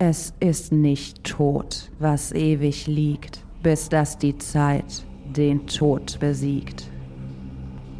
Es 0.00 0.34
ist 0.40 0.72
nicht 0.72 1.22
tot, 1.22 1.88
was 2.00 2.32
ewig 2.32 2.88
liegt, 2.88 3.38
bis 3.62 3.88
dass 3.88 4.18
die 4.18 4.36
Zeit 4.38 5.04
den 5.24 5.68
Tod 5.68 6.18
besiegt. 6.18 6.90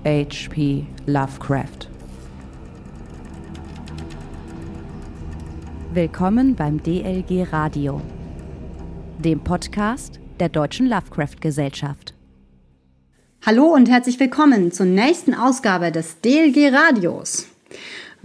H.P. 0.05 0.87
Lovecraft 1.07 1.89
Willkommen 5.93 6.57
beim 6.57 6.83
DLG 6.83 7.53
Radio, 7.53 8.03
dem 9.19 9.39
Podcast 9.39 10.19
der 10.41 10.49
Deutschen 10.49 10.89
Lovecraft 10.89 11.41
Gesellschaft. 11.41 12.13
Hallo 13.47 13.67
und 13.73 13.89
herzlich 13.89 14.19
willkommen 14.19 14.73
zur 14.73 14.87
nächsten 14.87 15.33
Ausgabe 15.33 15.93
des 15.93 16.21
DLG 16.21 16.75
Radios. 16.75 17.54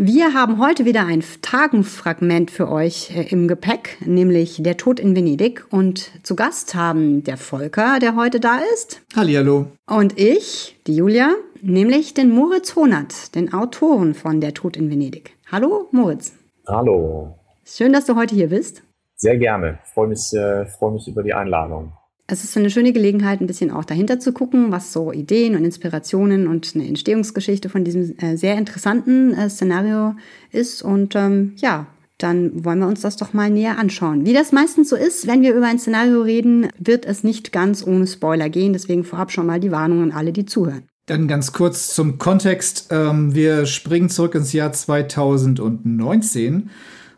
Wir 0.02 0.34
haben 0.34 0.62
heute 0.66 0.86
wieder 0.86 1.06
ein 1.06 1.22
Tagenfragment 1.42 2.52
für 2.52 2.72
euch 2.72 3.14
äh, 3.14 3.28
im 3.34 3.50
Gepäck, 3.50 3.98
nämlich 4.00 4.64
Der 4.64 4.78
Tod 4.78 4.98
in 4.98 5.14
Venedig. 5.14 5.66
Und 5.72 6.12
zu 6.24 6.38
Gast 6.38 6.74
haben 6.74 7.26
der 7.26 7.36
Volker, 7.36 8.00
der 8.00 8.16
heute 8.16 8.40
da 8.40 8.60
ist. 8.74 9.02
Hallihallo. 9.14 9.66
Und 9.88 10.18
ich, 10.18 10.80
die 10.88 10.96
Julia, 10.96 11.36
nämlich 11.62 12.14
den 12.14 12.30
Moritz 12.30 12.78
Honert, 12.78 13.36
den 13.36 13.52
Autoren 13.52 14.14
von 14.14 14.40
Der 14.40 14.54
Tod 14.54 14.78
in 14.78 14.90
Venedig. 14.90 15.36
Hallo, 15.52 15.90
Moritz. 15.92 16.32
Hallo. 16.66 17.38
Schön, 17.66 17.92
dass 17.92 18.06
du 18.06 18.16
heute 18.16 18.34
hier 18.34 18.48
bist. 18.48 18.84
Sehr 19.18 19.38
gerne. 19.38 19.80
Ich 19.84 19.92
freue 19.92 20.08
mich, 20.08 20.32
äh, 20.32 20.66
freue 20.66 20.94
mich 20.94 21.10
über 21.10 21.24
die 21.24 21.34
Einladung 21.34 21.92
es 22.32 22.44
ist 22.44 22.56
eine 22.56 22.70
schöne 22.70 22.94
Gelegenheit, 22.94 23.42
ein 23.42 23.48
bisschen 23.48 23.72
auch 23.72 23.86
dahinter 23.86 24.20
zu 24.20 24.34
gucken, 24.34 24.72
was 24.72 24.94
so 24.94 25.12
Ideen 25.12 25.56
und 25.56 25.66
Inspirationen 25.66 26.48
und 26.48 26.72
eine 26.76 26.88
Entstehungsgeschichte 26.88 27.70
von 27.70 27.84
diesem 27.84 28.16
äh, 28.20 28.38
sehr 28.38 28.56
interessanten 28.56 29.34
äh, 29.34 29.50
Szenario 29.50 30.16
ist. 30.52 30.84
Und 30.84 31.16
ähm, 31.16 31.54
ja, 31.58 31.88
dann 32.20 32.64
wollen 32.64 32.80
wir 32.80 32.88
uns 32.88 33.02
das 33.02 33.18
doch 33.18 33.34
mal 33.34 33.50
näher 33.50 33.80
anschauen. 33.80 34.26
Wie 34.26 34.34
das 34.34 34.52
meistens 34.52 34.90
so 34.90 34.96
ist, 34.96 35.26
wenn 35.26 35.42
wir 35.42 35.56
über 35.56 35.66
ein 35.66 35.80
Szenario 35.80 36.22
reden, 36.22 36.68
wird 36.78 37.06
es 37.06 37.24
nicht 37.24 37.52
ganz 37.52 37.86
ohne 37.86 38.06
Spoiler 38.06 38.50
gehen. 38.50 38.74
Deswegen 38.74 39.04
vorab 39.04 39.32
schon 39.32 39.48
mal 39.48 39.60
die 39.60 39.72
Warnung 39.72 40.04
an 40.04 40.12
alle, 40.12 40.32
die 40.32 40.46
zuhören. 40.46 40.84
Dann 41.08 41.28
ganz 41.28 41.52
kurz 41.52 41.96
zum 41.96 42.20
Kontext. 42.20 42.90
Ähm, 42.92 43.34
wir 43.34 43.66
springen 43.66 44.10
zurück 44.10 44.36
ins 44.36 44.54
Jahr 44.54 44.72
2019 44.72 46.70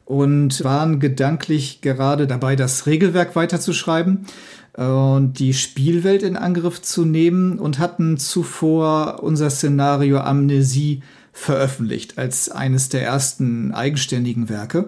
und 0.05 0.63
waren 0.63 0.99
gedanklich 0.99 1.81
gerade 1.81 2.27
dabei, 2.27 2.55
das 2.55 2.85
Regelwerk 2.85 3.35
weiterzuschreiben 3.35 4.25
und 4.73 5.33
die 5.39 5.53
Spielwelt 5.53 6.23
in 6.23 6.37
Angriff 6.37 6.81
zu 6.81 7.03
nehmen 7.03 7.59
und 7.59 7.79
hatten 7.79 8.17
zuvor 8.17 9.21
unser 9.21 9.49
Szenario 9.49 10.19
Amnesie 10.19 11.01
veröffentlicht 11.33 12.17
als 12.17 12.49
eines 12.49 12.89
der 12.89 13.03
ersten 13.03 13.73
eigenständigen 13.73 14.49
Werke. 14.49 14.87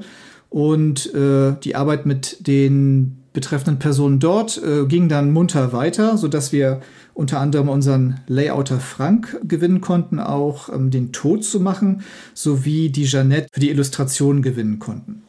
Und 0.50 1.14
äh, 1.14 1.56
die 1.64 1.76
Arbeit 1.76 2.06
mit 2.06 2.48
den 2.48 3.24
betreffenden 3.34 3.80
Personen 3.80 4.20
dort 4.20 4.62
äh, 4.64 4.86
ging 4.86 5.10
dann 5.10 5.32
munter 5.32 5.74
weiter, 5.74 6.18
so 6.18 6.28
dass 6.28 6.52
wir 6.52 6.82
unter 7.16 7.40
anderem 7.40 7.70
unseren 7.70 8.22
Layouter 8.28 8.80
Frank 8.80 9.40
gewinnen 9.44 9.82
konnten, 9.82 10.20
auch 10.20 10.70
ähm, 10.70 10.92
den 10.92 11.12
Tod 11.12 11.44
zu 11.44 11.60
machen, 11.60 12.04
sowie 12.34 12.90
die 12.90 13.06
Jeannette 13.06 13.48
für 13.52 13.60
die 13.60 13.70
Illustration 13.70 14.42
gewinnen 14.42 14.80
konnten. 14.80 15.24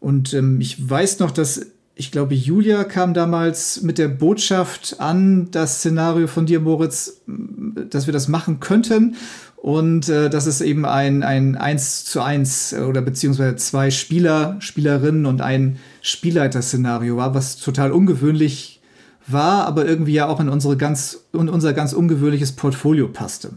Und 0.00 0.34
ähm, 0.34 0.60
ich 0.60 0.88
weiß 0.88 1.20
noch, 1.20 1.30
dass 1.30 1.66
ich 1.98 2.12
glaube, 2.12 2.34
Julia 2.34 2.84
kam 2.84 3.12
damals 3.12 3.82
mit 3.82 3.98
der 3.98 4.06
Botschaft 4.06 4.96
an, 5.00 5.50
das 5.50 5.78
Szenario 5.78 6.28
von 6.28 6.46
dir, 6.46 6.60
Moritz, 6.60 7.22
dass 7.26 8.06
wir 8.06 8.12
das 8.12 8.28
machen 8.28 8.60
könnten. 8.60 9.16
Und 9.56 10.08
äh, 10.08 10.30
dass 10.30 10.46
es 10.46 10.60
eben 10.60 10.86
ein, 10.86 11.24
ein 11.24 11.56
1 11.56 12.04
zu 12.04 12.20
1 12.22 12.74
oder 12.74 13.02
beziehungsweise 13.02 13.56
zwei 13.56 13.90
Spieler, 13.90 14.56
Spielerinnen 14.60 15.26
und 15.26 15.40
ein 15.40 15.80
Spielleiter-Szenario 16.00 17.16
war, 17.16 17.34
was 17.34 17.56
total 17.56 17.90
ungewöhnlich 17.90 18.80
war, 19.26 19.66
aber 19.66 19.84
irgendwie 19.84 20.12
ja 20.12 20.28
auch 20.28 20.38
in 20.38 20.48
unsere 20.48 20.76
ganz, 20.76 21.24
in 21.32 21.48
unser 21.48 21.72
ganz 21.72 21.92
ungewöhnliches 21.92 22.52
Portfolio 22.52 23.08
passte. 23.08 23.50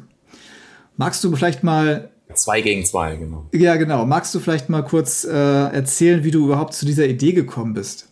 Magst 0.97 1.23
du 1.23 1.33
vielleicht 1.35 1.63
mal 1.63 2.09
Zwei 2.33 2.61
gegen 2.61 2.83
zwei, 2.85 3.17
genau. 3.17 3.45
Ja, 3.53 3.75
genau. 3.75 4.05
Magst 4.05 4.33
du 4.33 4.39
vielleicht 4.39 4.69
mal 4.69 4.83
kurz 4.83 5.25
äh, 5.25 5.31
erzählen, 5.31 6.23
wie 6.23 6.31
du 6.31 6.45
überhaupt 6.45 6.73
zu 6.73 6.85
dieser 6.85 7.05
Idee 7.05 7.33
gekommen 7.33 7.73
bist? 7.73 8.10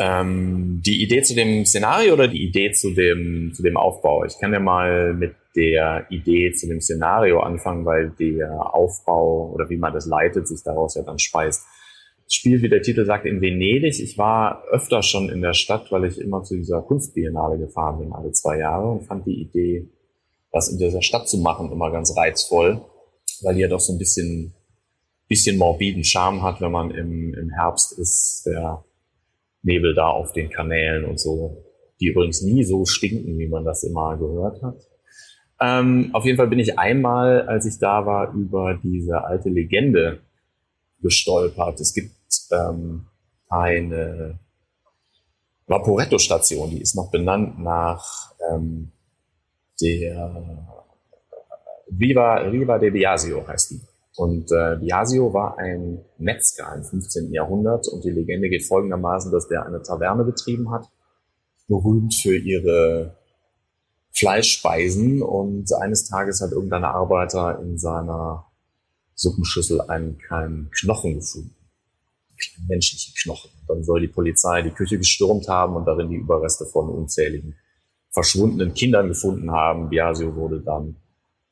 Ähm, 0.00 0.80
die 0.86 1.02
Idee 1.02 1.22
zu 1.22 1.34
dem 1.34 1.64
Szenario 1.64 2.14
oder 2.14 2.28
die 2.28 2.44
Idee 2.44 2.70
zu 2.70 2.94
dem, 2.94 3.52
zu 3.52 3.62
dem 3.62 3.76
Aufbau? 3.76 4.24
Ich 4.24 4.38
kann 4.38 4.52
ja 4.52 4.60
mal 4.60 5.12
mit 5.12 5.34
der 5.56 6.06
Idee 6.10 6.52
zu 6.52 6.68
dem 6.68 6.80
Szenario 6.80 7.40
anfangen, 7.40 7.84
weil 7.84 8.10
der 8.10 8.74
Aufbau 8.74 9.50
oder 9.52 9.68
wie 9.70 9.76
man 9.76 9.92
das 9.92 10.06
leitet, 10.06 10.46
sich 10.46 10.62
daraus 10.62 10.94
ja 10.94 11.02
dann 11.02 11.18
speist. 11.18 11.64
Das 12.24 12.34
Spiel, 12.34 12.62
wie 12.62 12.68
der 12.68 12.82
Titel 12.82 13.04
sagt, 13.06 13.26
in 13.26 13.40
Venedig. 13.40 13.98
Ich 13.98 14.18
war 14.18 14.62
öfter 14.70 15.02
schon 15.02 15.30
in 15.30 15.40
der 15.40 15.54
Stadt, 15.54 15.90
weil 15.90 16.04
ich 16.04 16.20
immer 16.20 16.44
zu 16.44 16.56
dieser 16.56 16.82
Kunstbiennale 16.82 17.58
gefahren 17.58 17.98
bin, 17.98 18.12
alle 18.12 18.30
zwei 18.32 18.58
Jahre 18.58 18.86
und 18.86 19.06
fand 19.06 19.26
die 19.26 19.40
Idee, 19.40 19.88
was 20.52 20.68
in 20.68 20.78
dieser 20.78 21.02
Stadt 21.02 21.28
zu 21.28 21.38
machen, 21.38 21.72
immer 21.72 21.90
ganz 21.90 22.16
reizvoll, 22.16 22.82
weil 23.42 23.54
die 23.56 23.62
ja 23.62 23.68
doch 23.68 23.80
so 23.80 23.92
ein 23.92 23.98
bisschen, 23.98 24.54
bisschen 25.26 25.58
morbiden 25.58 26.04
Charme 26.04 26.42
hat, 26.42 26.60
wenn 26.60 26.70
man 26.70 26.90
im, 26.92 27.34
im 27.34 27.50
Herbst 27.50 27.98
ist, 27.98 28.44
der 28.46 28.84
Nebel 29.62 29.94
da 29.94 30.08
auf 30.08 30.32
den 30.32 30.50
Kanälen 30.50 31.04
und 31.04 31.18
so, 31.20 31.64
die 32.00 32.08
übrigens 32.08 32.42
nie 32.42 32.64
so 32.64 32.84
stinken, 32.84 33.38
wie 33.38 33.48
man 33.48 33.64
das 33.64 33.82
immer 33.82 34.16
gehört 34.16 34.62
hat. 34.62 34.76
Ähm, 35.60 36.10
auf 36.12 36.24
jeden 36.24 36.36
Fall 36.36 36.46
bin 36.46 36.60
ich 36.60 36.78
einmal, 36.78 37.42
als 37.48 37.66
ich 37.66 37.78
da 37.78 38.06
war, 38.06 38.32
über 38.32 38.78
diese 38.82 39.24
alte 39.24 39.48
Legende 39.48 40.20
gestolpert. 41.02 41.80
Es 41.80 41.92
gibt 41.92 42.12
ähm, 42.52 43.06
eine 43.48 44.38
Vaporetto-Station, 45.66 46.70
die 46.70 46.80
ist 46.80 46.94
noch 46.94 47.10
benannt 47.10 47.58
nach 47.58 48.32
ähm, 48.50 48.92
der 49.80 50.66
Viva, 51.90 52.36
Riva 52.36 52.78
de 52.78 52.90
Biasio 52.90 53.46
heißt 53.46 53.70
die. 53.72 53.80
Und 54.18 54.50
äh, 54.50 54.76
Biasio 54.80 55.32
war 55.32 55.58
ein 55.58 56.04
Metzger 56.18 56.74
im 56.74 56.82
15. 56.82 57.32
Jahrhundert 57.32 57.86
und 57.86 58.02
die 58.02 58.10
Legende 58.10 58.48
geht 58.48 58.66
folgendermaßen, 58.66 59.30
dass 59.30 59.46
der 59.46 59.64
eine 59.64 59.80
Taverne 59.80 60.24
betrieben 60.24 60.72
hat, 60.72 60.88
berühmt 61.68 62.12
für 62.16 62.36
ihre 62.36 63.16
Fleischspeisen 64.10 65.22
und 65.22 65.72
eines 65.72 66.08
Tages 66.08 66.40
hat 66.40 66.50
irgendein 66.50 66.82
Arbeiter 66.82 67.60
in 67.60 67.78
seiner 67.78 68.46
Suppenschüssel 69.14 69.82
einen 69.82 70.18
kleinen 70.18 70.68
Knochen 70.72 71.14
gefunden. 71.14 71.54
Einen 72.56 72.66
menschlichen 72.66 73.14
Knochen. 73.22 73.52
Dann 73.68 73.84
soll 73.84 74.00
die 74.00 74.08
Polizei 74.08 74.62
die 74.62 74.72
Küche 74.72 74.98
gestürmt 74.98 75.46
haben 75.46 75.76
und 75.76 75.84
darin 75.84 76.10
die 76.10 76.16
Überreste 76.16 76.66
von 76.66 76.88
unzähligen 76.88 77.54
verschwundenen 78.10 78.74
Kindern 78.74 79.06
gefunden 79.06 79.52
haben. 79.52 79.90
Biasio 79.90 80.34
wurde 80.34 80.60
dann 80.60 80.96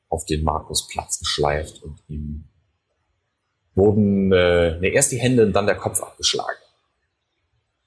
auf 0.09 0.25
den 0.25 0.43
Markusplatz 0.43 1.19
geschleift 1.19 1.81
und 1.81 2.03
ihm 2.09 2.43
wurden 3.77 4.31
äh, 4.31 4.89
erst 4.89 5.11
die 5.11 5.17
Hände 5.17 5.45
und 5.45 5.53
dann 5.53 5.67
der 5.67 5.75
Kopf 5.75 6.01
abgeschlagen. 6.01 6.57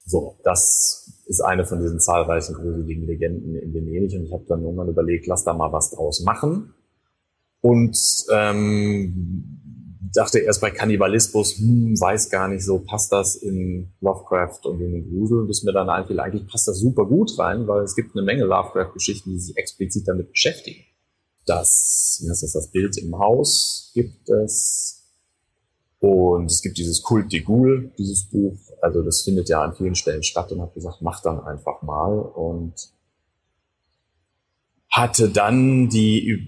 So, 0.05 0.37
das 0.43 1.21
ist 1.27 1.41
eine 1.41 1.65
von 1.65 1.81
diesen 1.81 1.99
zahlreichen 1.99 2.55
gruseligen 2.55 3.05
Legenden 3.05 3.55
in 3.55 3.73
Venedig 3.73 4.13
und 4.17 4.25
ich 4.25 4.33
habe 4.33 4.45
dann 4.47 4.63
irgendwann 4.63 4.89
überlegt, 4.89 5.27
lass 5.27 5.43
da 5.43 5.53
mal 5.53 5.71
was 5.71 5.91
draus 5.91 6.21
machen 6.21 6.73
und 7.61 7.97
ähm, 8.31 9.61
dachte 10.13 10.39
erst 10.39 10.61
bei 10.61 10.71
Kannibalismus, 10.71 11.57
hm, 11.57 11.99
weiß 11.99 12.29
gar 12.29 12.47
nicht 12.47 12.65
so, 12.65 12.79
passt 12.79 13.11
das 13.11 13.35
in 13.35 13.91
Lovecraft 14.01 14.65
und 14.65 14.81
in 14.81 14.91
den 14.91 15.09
Grusel, 15.09 15.45
bis 15.45 15.63
mir 15.63 15.71
dann 15.71 15.89
eigentlich, 15.89 16.19
eigentlich 16.19 16.47
passt 16.47 16.67
das 16.67 16.79
super 16.79 17.05
gut 17.05 17.37
rein, 17.37 17.67
weil 17.67 17.83
es 17.83 17.95
gibt 17.95 18.15
eine 18.15 18.25
Menge 18.25 18.43
Lovecraft-Geschichten, 18.45 19.31
die 19.31 19.39
sich 19.39 19.57
explizit 19.57 20.07
damit 20.07 20.31
beschäftigen. 20.31 20.81
Das, 21.45 22.21
wie 22.23 22.29
heißt 22.29 22.43
das, 22.43 22.53
das 22.53 22.71
Bild 22.71 22.97
im 22.97 23.17
Haus 23.17 23.91
gibt 23.93 24.29
es, 24.29 25.00
und 26.01 26.49
es 26.49 26.63
gibt 26.63 26.79
dieses 26.79 27.03
Kult 27.03 27.31
de 27.31 27.41
Ghoul, 27.41 27.91
dieses 27.95 28.23
Buch. 28.23 28.57
Also 28.81 29.03
das 29.03 29.21
findet 29.21 29.49
ja 29.49 29.61
an 29.61 29.75
vielen 29.75 29.93
Stellen 29.93 30.23
statt 30.23 30.51
und 30.51 30.59
habe 30.59 30.73
gesagt, 30.73 30.97
mach 31.01 31.21
dann 31.21 31.39
einfach 31.39 31.83
mal. 31.83 32.17
Und 32.17 32.73
hatte 34.89 35.29
dann 35.29 35.89
die, 35.89 36.39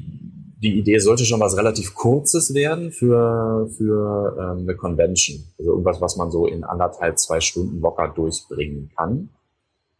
die 0.58 0.80
Idee, 0.80 0.98
sollte 0.98 1.24
schon 1.24 1.40
was 1.40 1.56
relativ 1.56 1.94
Kurzes 1.94 2.56
werden 2.56 2.92
für, 2.92 3.70
für 3.78 4.36
ähm, 4.40 4.64
eine 4.64 4.76
Convention. 4.76 5.44
Also 5.60 5.70
irgendwas, 5.74 6.02
was 6.02 6.18
man 6.18 6.32
so 6.32 6.48
in 6.48 6.64
anderthalb, 6.64 7.20
zwei 7.20 7.40
Stunden 7.40 7.80
locker 7.80 8.08
durchbringen 8.08 8.90
kann. 8.98 9.30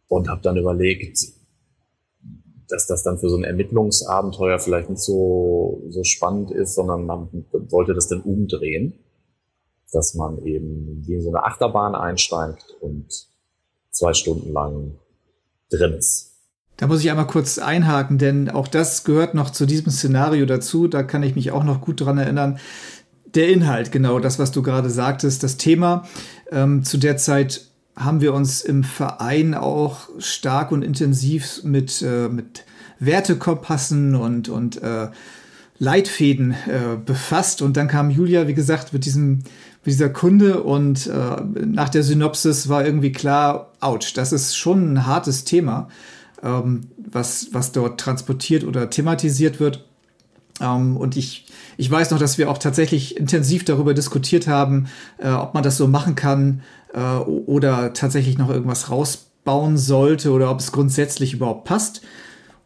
Und 0.08 0.28
habe 0.28 0.40
dann 0.42 0.56
überlegt, 0.56 1.16
dass 2.68 2.88
das 2.88 3.04
dann 3.04 3.18
für 3.18 3.30
so 3.30 3.36
ein 3.36 3.44
Ermittlungsabenteuer 3.44 4.58
vielleicht 4.58 4.90
nicht 4.90 5.00
so, 5.00 5.80
so 5.90 6.02
spannend 6.02 6.50
ist, 6.50 6.74
sondern 6.74 7.06
man 7.06 7.28
sollte 7.68 7.94
das 7.94 8.08
dann 8.08 8.20
umdrehen 8.22 8.98
dass 9.94 10.14
man 10.14 10.44
eben 10.44 11.02
wie 11.06 11.14
in 11.14 11.22
so 11.22 11.28
eine 11.28 11.44
Achterbahn 11.44 11.94
einsteigt 11.94 12.64
und 12.80 13.06
zwei 13.90 14.12
Stunden 14.12 14.52
lang 14.52 14.92
drin 15.70 15.94
ist. 15.94 16.32
Da 16.76 16.88
muss 16.88 17.00
ich 17.00 17.10
einmal 17.10 17.28
kurz 17.28 17.58
einhaken, 17.58 18.18
denn 18.18 18.50
auch 18.50 18.66
das 18.66 19.04
gehört 19.04 19.34
noch 19.34 19.50
zu 19.50 19.64
diesem 19.64 19.92
Szenario 19.92 20.44
dazu. 20.44 20.88
Da 20.88 21.04
kann 21.04 21.22
ich 21.22 21.36
mich 21.36 21.52
auch 21.52 21.62
noch 21.62 21.80
gut 21.80 22.00
dran 22.00 22.18
erinnern. 22.18 22.58
Der 23.26 23.48
Inhalt, 23.48 23.92
genau 23.92 24.18
das, 24.18 24.38
was 24.38 24.50
du 24.50 24.62
gerade 24.62 24.90
sagtest, 24.90 25.42
das 25.42 25.56
Thema. 25.56 26.06
Ähm, 26.50 26.82
zu 26.82 26.98
der 26.98 27.16
Zeit 27.16 27.68
haben 27.96 28.20
wir 28.20 28.34
uns 28.34 28.62
im 28.62 28.82
Verein 28.82 29.54
auch 29.54 30.08
stark 30.18 30.72
und 30.72 30.82
intensiv 30.82 31.62
mit, 31.62 32.02
äh, 32.02 32.28
mit 32.28 32.64
Wertekompassen 32.98 34.16
und, 34.16 34.48
und 34.48 34.82
äh, 34.82 35.08
Leitfäden 35.78 36.52
äh, 36.52 36.96
befasst. 37.04 37.62
Und 37.62 37.76
dann 37.76 37.88
kam 37.88 38.10
Julia, 38.10 38.48
wie 38.48 38.54
gesagt, 38.54 38.92
mit 38.92 39.04
diesem 39.04 39.40
dieser 39.86 40.08
Kunde 40.08 40.62
und 40.62 41.06
äh, 41.06 41.36
nach 41.66 41.88
der 41.88 42.02
Synopsis 42.02 42.68
war 42.68 42.84
irgendwie 42.84 43.12
klar, 43.12 43.72
ouch, 43.80 44.12
das 44.14 44.32
ist 44.32 44.56
schon 44.56 44.94
ein 44.94 45.06
hartes 45.06 45.44
Thema, 45.44 45.88
ähm, 46.42 46.88
was, 46.96 47.48
was 47.52 47.72
dort 47.72 48.00
transportiert 48.00 48.64
oder 48.64 48.90
thematisiert 48.90 49.60
wird. 49.60 49.84
Ähm, 50.60 50.96
und 50.96 51.16
ich, 51.16 51.46
ich 51.76 51.90
weiß 51.90 52.10
noch, 52.10 52.18
dass 52.18 52.38
wir 52.38 52.50
auch 52.50 52.58
tatsächlich 52.58 53.16
intensiv 53.16 53.64
darüber 53.64 53.94
diskutiert 53.94 54.46
haben, 54.46 54.86
äh, 55.18 55.30
ob 55.30 55.54
man 55.54 55.62
das 55.62 55.76
so 55.76 55.86
machen 55.86 56.14
kann 56.14 56.62
äh, 56.94 57.00
oder 57.00 57.92
tatsächlich 57.92 58.38
noch 58.38 58.50
irgendwas 58.50 58.90
rausbauen 58.90 59.76
sollte 59.76 60.30
oder 60.30 60.50
ob 60.50 60.60
es 60.60 60.72
grundsätzlich 60.72 61.34
überhaupt 61.34 61.64
passt. 61.64 62.02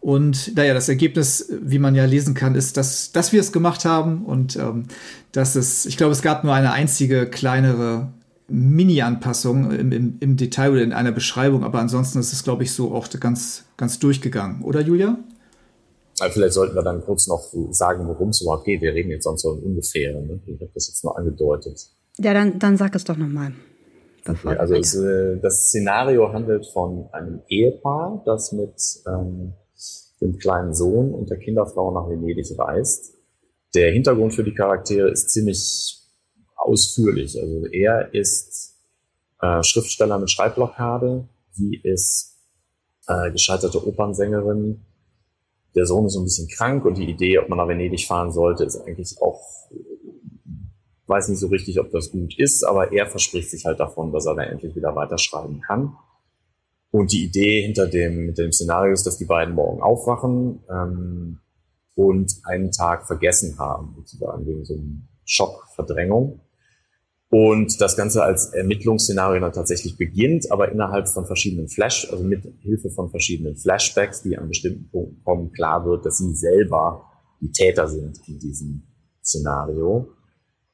Und 0.00 0.54
naja, 0.56 0.74
das 0.74 0.88
Ergebnis, 0.88 1.52
wie 1.60 1.78
man 1.78 1.94
ja 1.94 2.04
lesen 2.04 2.34
kann, 2.34 2.54
ist, 2.54 2.76
dass, 2.76 3.10
dass 3.12 3.32
wir 3.32 3.40
es 3.40 3.52
gemacht 3.52 3.84
haben 3.84 4.24
und 4.24 4.56
ähm, 4.56 4.84
dass 5.32 5.56
es, 5.56 5.86
ich 5.86 5.96
glaube, 5.96 6.12
es 6.12 6.22
gab 6.22 6.44
nur 6.44 6.54
eine 6.54 6.72
einzige 6.72 7.26
kleinere 7.26 8.08
Mini-Anpassung 8.48 9.70
im, 9.72 9.92
im, 9.92 10.16
im 10.20 10.36
Detail 10.36 10.70
oder 10.70 10.82
in 10.82 10.92
einer 10.92 11.12
Beschreibung, 11.12 11.64
aber 11.64 11.80
ansonsten 11.80 12.18
ist 12.20 12.32
es, 12.32 12.44
glaube 12.44 12.62
ich, 12.62 12.72
so 12.72 12.94
auch 12.94 13.08
ganz, 13.20 13.64
ganz 13.76 13.98
durchgegangen, 13.98 14.62
oder 14.62 14.80
Julia? 14.80 15.18
Vielleicht 16.30 16.54
sollten 16.54 16.74
wir 16.74 16.82
dann 16.82 17.02
kurz 17.02 17.26
noch 17.28 17.52
sagen, 17.70 18.06
worum 18.08 18.30
es 18.30 18.40
überhaupt 18.40 18.64
geht. 18.64 18.80
Wir 18.80 18.92
reden 18.92 19.10
jetzt 19.10 19.24
sonst 19.24 19.42
so 19.42 19.50
ungefähr. 19.50 20.20
Ne? 20.20 20.40
Ich 20.46 20.60
habe 20.60 20.70
das 20.74 20.88
jetzt 20.88 21.04
nur 21.04 21.16
angedeutet. 21.16 21.90
Ja, 22.18 22.34
dann, 22.34 22.58
dann 22.58 22.76
sag 22.76 22.94
es 22.96 23.04
doch 23.04 23.16
nochmal. 23.16 23.52
Okay, 24.26 24.56
also 24.56 24.74
es, 24.74 24.94
äh, 24.96 25.38
das 25.40 25.68
Szenario 25.68 26.32
handelt 26.32 26.66
von 26.66 27.08
einem 27.12 27.40
Ehepaar, 27.48 28.22
das 28.26 28.52
mit 28.52 28.74
ähm, 29.06 29.52
dem 30.20 30.38
kleinen 30.38 30.74
Sohn 30.74 31.14
und 31.14 31.30
der 31.30 31.38
Kinderfrau 31.38 31.92
nach 31.92 32.08
Venedig 32.08 32.46
reist. 32.58 33.14
Der 33.74 33.92
Hintergrund 33.92 34.34
für 34.34 34.44
die 34.44 34.54
Charaktere 34.54 35.10
ist 35.10 35.30
ziemlich 35.30 35.98
ausführlich. 36.56 37.40
Also 37.40 37.66
er 37.66 38.12
ist 38.14 38.76
äh, 39.40 39.62
Schriftsteller 39.62 40.18
mit 40.18 40.30
Schreibblockade, 40.30 41.28
sie 41.52 41.80
ist 41.82 42.36
äh, 43.06 43.30
gescheiterte 43.30 43.86
Opernsängerin. 43.86 44.84
Der 45.74 45.86
Sohn 45.86 46.06
ist 46.06 46.16
ein 46.16 46.24
bisschen 46.24 46.48
krank 46.48 46.84
und 46.84 46.98
die 46.98 47.08
Idee, 47.08 47.38
ob 47.38 47.48
man 47.48 47.58
nach 47.58 47.68
Venedig 47.68 48.06
fahren 48.06 48.32
sollte, 48.32 48.64
ist 48.64 48.80
eigentlich 48.80 49.16
auch, 49.20 49.40
weiß 51.06 51.28
nicht 51.28 51.38
so 51.38 51.48
richtig, 51.48 51.78
ob 51.78 51.90
das 51.90 52.10
gut 52.10 52.38
ist, 52.38 52.64
aber 52.64 52.92
er 52.92 53.06
verspricht 53.06 53.50
sich 53.50 53.64
halt 53.64 53.78
davon, 53.78 54.12
dass 54.12 54.26
er 54.26 54.34
dann 54.34 54.48
endlich 54.48 54.74
wieder 54.74 54.96
weiterschreiben 54.96 55.60
kann. 55.60 55.96
Und 56.90 57.12
die 57.12 57.24
Idee 57.24 57.62
hinter 57.62 57.86
dem, 57.86 58.26
hinter 58.26 58.42
dem 58.42 58.52
Szenario 58.52 58.92
ist, 58.92 59.06
dass 59.06 59.18
die 59.18 59.26
beiden 59.26 59.54
morgen 59.54 59.82
aufwachen 59.82 60.60
ähm, 60.70 61.38
und 61.94 62.32
einen 62.44 62.70
Tag 62.70 63.06
vergessen 63.06 63.58
haben, 63.58 63.94
sozusagen 63.96 64.46
wegen 64.46 64.64
so 64.64 64.74
einem 64.74 65.08
Schockverdrängung. 65.24 66.40
Und 67.30 67.78
das 67.82 67.94
Ganze 67.94 68.22
als 68.22 68.54
Ermittlungsszenario 68.54 69.38
dann 69.40 69.52
tatsächlich 69.52 69.98
beginnt, 69.98 70.50
aber 70.50 70.72
innerhalb 70.72 71.08
von 71.10 71.26
verschiedenen 71.26 71.68
Flash, 71.68 72.10
also 72.10 72.24
mit 72.24 72.42
Hilfe 72.60 72.88
von 72.88 73.10
verschiedenen 73.10 73.54
Flashbacks, 73.56 74.22
die 74.22 74.38
an 74.38 74.48
bestimmten 74.48 74.88
Punkten 74.88 75.22
kommen, 75.24 75.52
klar 75.52 75.84
wird, 75.84 76.06
dass 76.06 76.18
sie 76.18 76.34
selber 76.34 77.04
die 77.42 77.52
Täter 77.52 77.86
sind 77.86 78.26
in 78.26 78.38
diesem 78.38 78.82
Szenario 79.22 80.08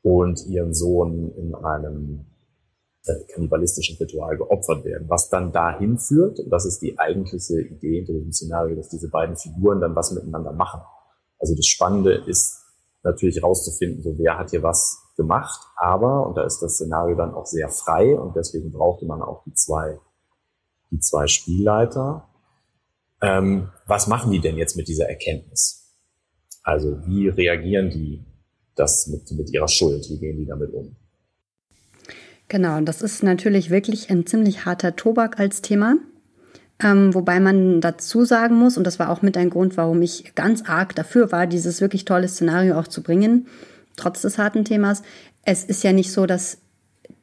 und 0.03 0.47
ihren 0.47 0.75
Sohn 0.75 1.33
in 1.37 1.55
einem 1.57 2.27
kannibalistischen 3.33 3.97
Ritual 3.99 4.37
geopfert 4.37 4.85
werden, 4.85 5.09
was 5.09 5.29
dann 5.29 5.53
dahin 5.53 5.99
führt, 5.99 6.41
und 6.41 6.51
das 6.51 6.65
ist 6.65 6.81
die 6.81 6.99
eigentliche 6.99 7.61
Idee 7.61 7.97
hinter 7.97 8.15
diesem 8.15 8.33
Szenario, 8.33 8.77
dass 8.77 8.89
diese 8.89 9.09
beiden 9.09 9.37
Figuren 9.37 9.81
dann 9.81 9.95
was 9.95 10.13
miteinander 10.13 10.53
machen. 10.53 10.81
Also 11.39 11.55
das 11.55 11.67
Spannende 11.67 12.15
ist 12.27 12.63
natürlich 13.03 13.43
rauszufinden, 13.43 14.03
so 14.03 14.19
wer 14.19 14.39
hat 14.39 14.51
hier 14.51 14.63
was 14.63 14.99
gemacht, 15.17 15.61
aber, 15.77 16.27
und 16.27 16.37
da 16.37 16.45
ist 16.45 16.61
das 16.61 16.75
Szenario 16.75 17.15
dann 17.17 17.35
auch 17.35 17.47
sehr 17.47 17.69
frei 17.69 18.19
und 18.19 18.35
deswegen 18.35 18.73
brauchte 18.73 19.05
man 19.05 19.21
auch 19.21 19.45
die 19.45 19.53
zwei, 19.53 19.99
die 20.91 20.99
zwei 20.99 21.27
Spielleiter. 21.27 22.29
Ähm, 23.21 23.69
was 23.87 24.07
machen 24.07 24.33
die 24.33 24.41
denn 24.41 24.57
jetzt 24.57 24.77
mit 24.77 24.89
dieser 24.89 25.09
Erkenntnis? 25.09 25.93
Also 26.63 27.07
wie 27.07 27.29
reagieren 27.29 27.91
die 27.91 28.25
das 28.75 29.07
mit, 29.07 29.31
mit 29.33 29.53
ihrer 29.53 29.69
Schuld? 29.69 30.09
Wie 30.09 30.19
gehen 30.19 30.39
die 30.39 30.47
damit 30.47 30.73
um? 30.73 30.97
Genau, 32.55 32.81
das 32.83 33.03
ist 33.03 33.25
natürlich 33.25 33.71
wirklich 33.71 34.11
ein 34.11 34.27
ziemlich 34.27 34.65
harter 34.65 34.95
Tobak 34.95 35.41
als 35.41 35.61
Thema. 35.61 35.97
Ähm, 36.81 37.13
wobei 37.13 37.41
man 37.41 37.81
dazu 37.81 38.25
sagen 38.25 38.55
muss, 38.55 38.79
und 38.79 38.85
das 38.87 39.01
war 39.01 39.11
auch 39.11 39.23
mit 39.23 39.37
ein 39.37 39.51
Grund, 39.51 39.77
warum 39.77 40.01
ich 40.03 40.37
ganz 40.37 40.63
arg 40.63 40.95
dafür 40.95 41.33
war, 41.33 41.49
dieses 41.49 41.81
wirklich 41.81 42.05
tolle 42.05 42.29
Szenario 42.29 42.79
auch 42.79 42.87
zu 42.87 43.03
bringen, 43.03 43.49
trotz 43.97 44.23
des 44.23 44.39
harten 44.39 44.65
Themas. 44.65 45.03
Es 45.45 45.65
ist 45.65 45.83
ja 45.83 45.93
nicht 45.93 46.13
so, 46.13 46.27
dass 46.27 46.59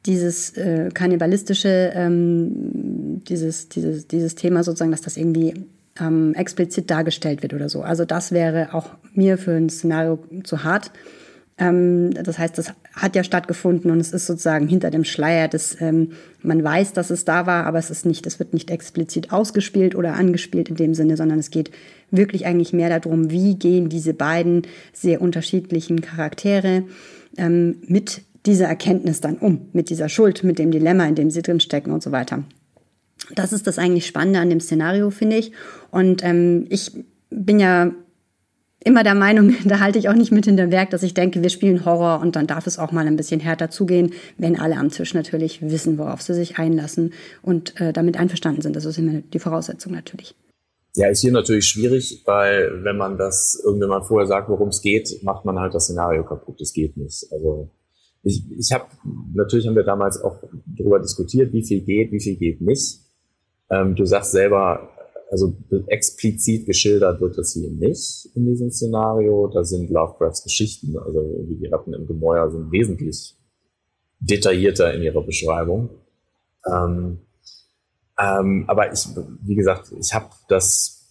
dieses 0.04 0.54
äh, 0.58 0.90
kannibalistische, 0.92 1.92
ähm, 1.94 3.22
dieses, 3.26 3.70
dieses, 3.70 4.06
dieses 4.06 4.34
Thema 4.34 4.62
sozusagen, 4.62 4.90
dass 4.90 5.00
das 5.00 5.16
irgendwie 5.16 5.54
ähm, 5.98 6.34
explizit 6.34 6.90
dargestellt 6.90 7.42
wird 7.42 7.54
oder 7.54 7.70
so. 7.70 7.80
Also 7.80 8.04
das 8.04 8.32
wäre 8.32 8.74
auch 8.74 8.90
mir 9.14 9.38
für 9.38 9.52
ein 9.52 9.70
Szenario 9.70 10.18
zu 10.44 10.62
hart. 10.62 10.90
Ähm, 11.62 12.12
das 12.12 12.38
heißt, 12.38 12.58
das 12.58 12.72
hat 12.92 13.14
ja 13.14 13.22
stattgefunden 13.22 13.90
und 13.92 14.00
es 14.00 14.12
ist 14.12 14.26
sozusagen 14.26 14.66
hinter 14.66 14.90
dem 14.90 15.04
Schleier 15.04 15.46
des, 15.46 15.80
ähm, 15.80 16.10
man 16.42 16.64
weiß, 16.64 16.92
dass 16.92 17.10
es 17.10 17.24
da 17.24 17.46
war, 17.46 17.66
aber 17.66 17.78
es 17.78 17.88
ist 17.88 18.04
nicht, 18.04 18.26
es 18.26 18.40
wird 18.40 18.52
nicht 18.52 18.70
explizit 18.70 19.32
ausgespielt 19.32 19.94
oder 19.94 20.14
angespielt 20.14 20.70
in 20.70 20.76
dem 20.76 20.94
Sinne, 20.94 21.16
sondern 21.16 21.38
es 21.38 21.50
geht 21.50 21.70
wirklich 22.10 22.46
eigentlich 22.46 22.72
mehr 22.72 22.98
darum, 22.98 23.30
wie 23.30 23.54
gehen 23.54 23.88
diese 23.88 24.12
beiden 24.12 24.62
sehr 24.92 25.22
unterschiedlichen 25.22 26.00
Charaktere 26.00 26.82
ähm, 27.36 27.76
mit 27.86 28.22
dieser 28.44 28.66
Erkenntnis 28.66 29.20
dann 29.20 29.36
um, 29.36 29.68
mit 29.72 29.88
dieser 29.88 30.08
Schuld, 30.08 30.42
mit 30.42 30.58
dem 30.58 30.72
Dilemma, 30.72 31.06
in 31.06 31.14
dem 31.14 31.30
sie 31.30 31.42
drinstecken 31.42 31.92
und 31.92 32.02
so 32.02 32.10
weiter. 32.10 32.42
Das 33.36 33.52
ist 33.52 33.68
das 33.68 33.78
eigentlich 33.78 34.06
Spannende 34.06 34.40
an 34.40 34.50
dem 34.50 34.58
Szenario, 34.58 35.10
finde 35.10 35.36
ich. 35.36 35.52
Und 35.92 36.24
ähm, 36.24 36.66
ich 36.70 36.90
bin 37.30 37.60
ja 37.60 37.92
immer 38.84 39.02
der 39.02 39.14
Meinung, 39.14 39.54
da 39.64 39.80
halte 39.80 39.98
ich 39.98 40.08
auch 40.08 40.14
nicht 40.14 40.32
mit 40.32 40.44
hinterm 40.44 40.70
Werk, 40.70 40.90
dass 40.90 41.02
ich 41.02 41.14
denke, 41.14 41.42
wir 41.42 41.50
spielen 41.50 41.84
Horror 41.84 42.20
und 42.20 42.36
dann 42.36 42.46
darf 42.46 42.66
es 42.66 42.78
auch 42.78 42.92
mal 42.92 43.06
ein 43.06 43.16
bisschen 43.16 43.40
härter 43.40 43.70
zugehen, 43.70 44.12
wenn 44.38 44.58
alle 44.58 44.76
am 44.76 44.90
Tisch 44.90 45.14
natürlich 45.14 45.62
wissen, 45.62 45.98
worauf 45.98 46.22
sie 46.22 46.34
sich 46.34 46.58
einlassen 46.58 47.12
und 47.42 47.80
äh, 47.80 47.92
damit 47.92 48.18
einverstanden 48.18 48.62
sind. 48.62 48.76
Das 48.76 48.84
ist 48.84 48.98
immer 48.98 49.20
die 49.20 49.38
Voraussetzung 49.38 49.92
natürlich. 49.92 50.34
Ja, 50.94 51.08
ist 51.08 51.22
hier 51.22 51.32
natürlich 51.32 51.66
schwierig, 51.66 52.22
weil 52.26 52.84
wenn 52.84 52.98
man 52.98 53.16
das 53.16 53.60
irgendjemand 53.64 54.04
vorher 54.04 54.26
sagt, 54.26 54.50
worum 54.50 54.68
es 54.68 54.82
geht, 54.82 55.22
macht 55.22 55.46
man 55.46 55.58
halt 55.58 55.72
das 55.74 55.84
Szenario 55.84 56.22
kaputt. 56.22 56.60
Das 56.60 56.72
geht 56.74 56.98
nicht. 56.98 57.26
Also 57.32 57.70
ich, 58.22 58.44
ich 58.58 58.72
habe 58.72 58.84
natürlich 59.34 59.66
haben 59.66 59.74
wir 59.74 59.84
damals 59.84 60.20
auch 60.20 60.36
darüber 60.66 61.00
diskutiert, 61.00 61.52
wie 61.52 61.64
viel 61.64 61.80
geht, 61.80 62.12
wie 62.12 62.20
viel 62.20 62.36
geht 62.36 62.60
nicht. 62.60 63.00
Ähm, 63.70 63.94
du 63.94 64.04
sagst 64.04 64.32
selber, 64.32 64.90
also 65.32 65.56
explizit 65.86 66.66
geschildert 66.66 67.22
wird 67.22 67.38
das 67.38 67.54
hier 67.54 67.70
nicht 67.70 68.28
in 68.36 68.44
diesem 68.44 68.70
Szenario. 68.70 69.48
Da 69.48 69.64
sind 69.64 69.88
Lovecrafts 69.88 70.44
Geschichten, 70.44 70.98
also 70.98 71.20
wie 71.48 71.56
die 71.56 71.68
Ratten 71.68 71.94
im 71.94 72.06
Gemäuer, 72.06 72.50
sind 72.50 72.70
wesentlich 72.70 73.34
detaillierter 74.20 74.92
in 74.92 75.02
ihrer 75.02 75.22
Beschreibung. 75.22 75.88
Ähm, 76.70 77.20
ähm, 78.20 78.64
aber 78.68 78.92
ich, 78.92 79.08
wie 79.40 79.54
gesagt, 79.54 79.90
ich 79.98 80.12
habe 80.12 80.28
das 80.48 81.08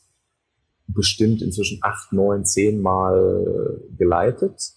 bestimmt 0.86 1.42
inzwischen 1.42 1.80
acht, 1.82 2.14
neun, 2.14 2.46
zehn 2.46 2.80
Mal 2.80 3.82
geleitet. 3.98 4.74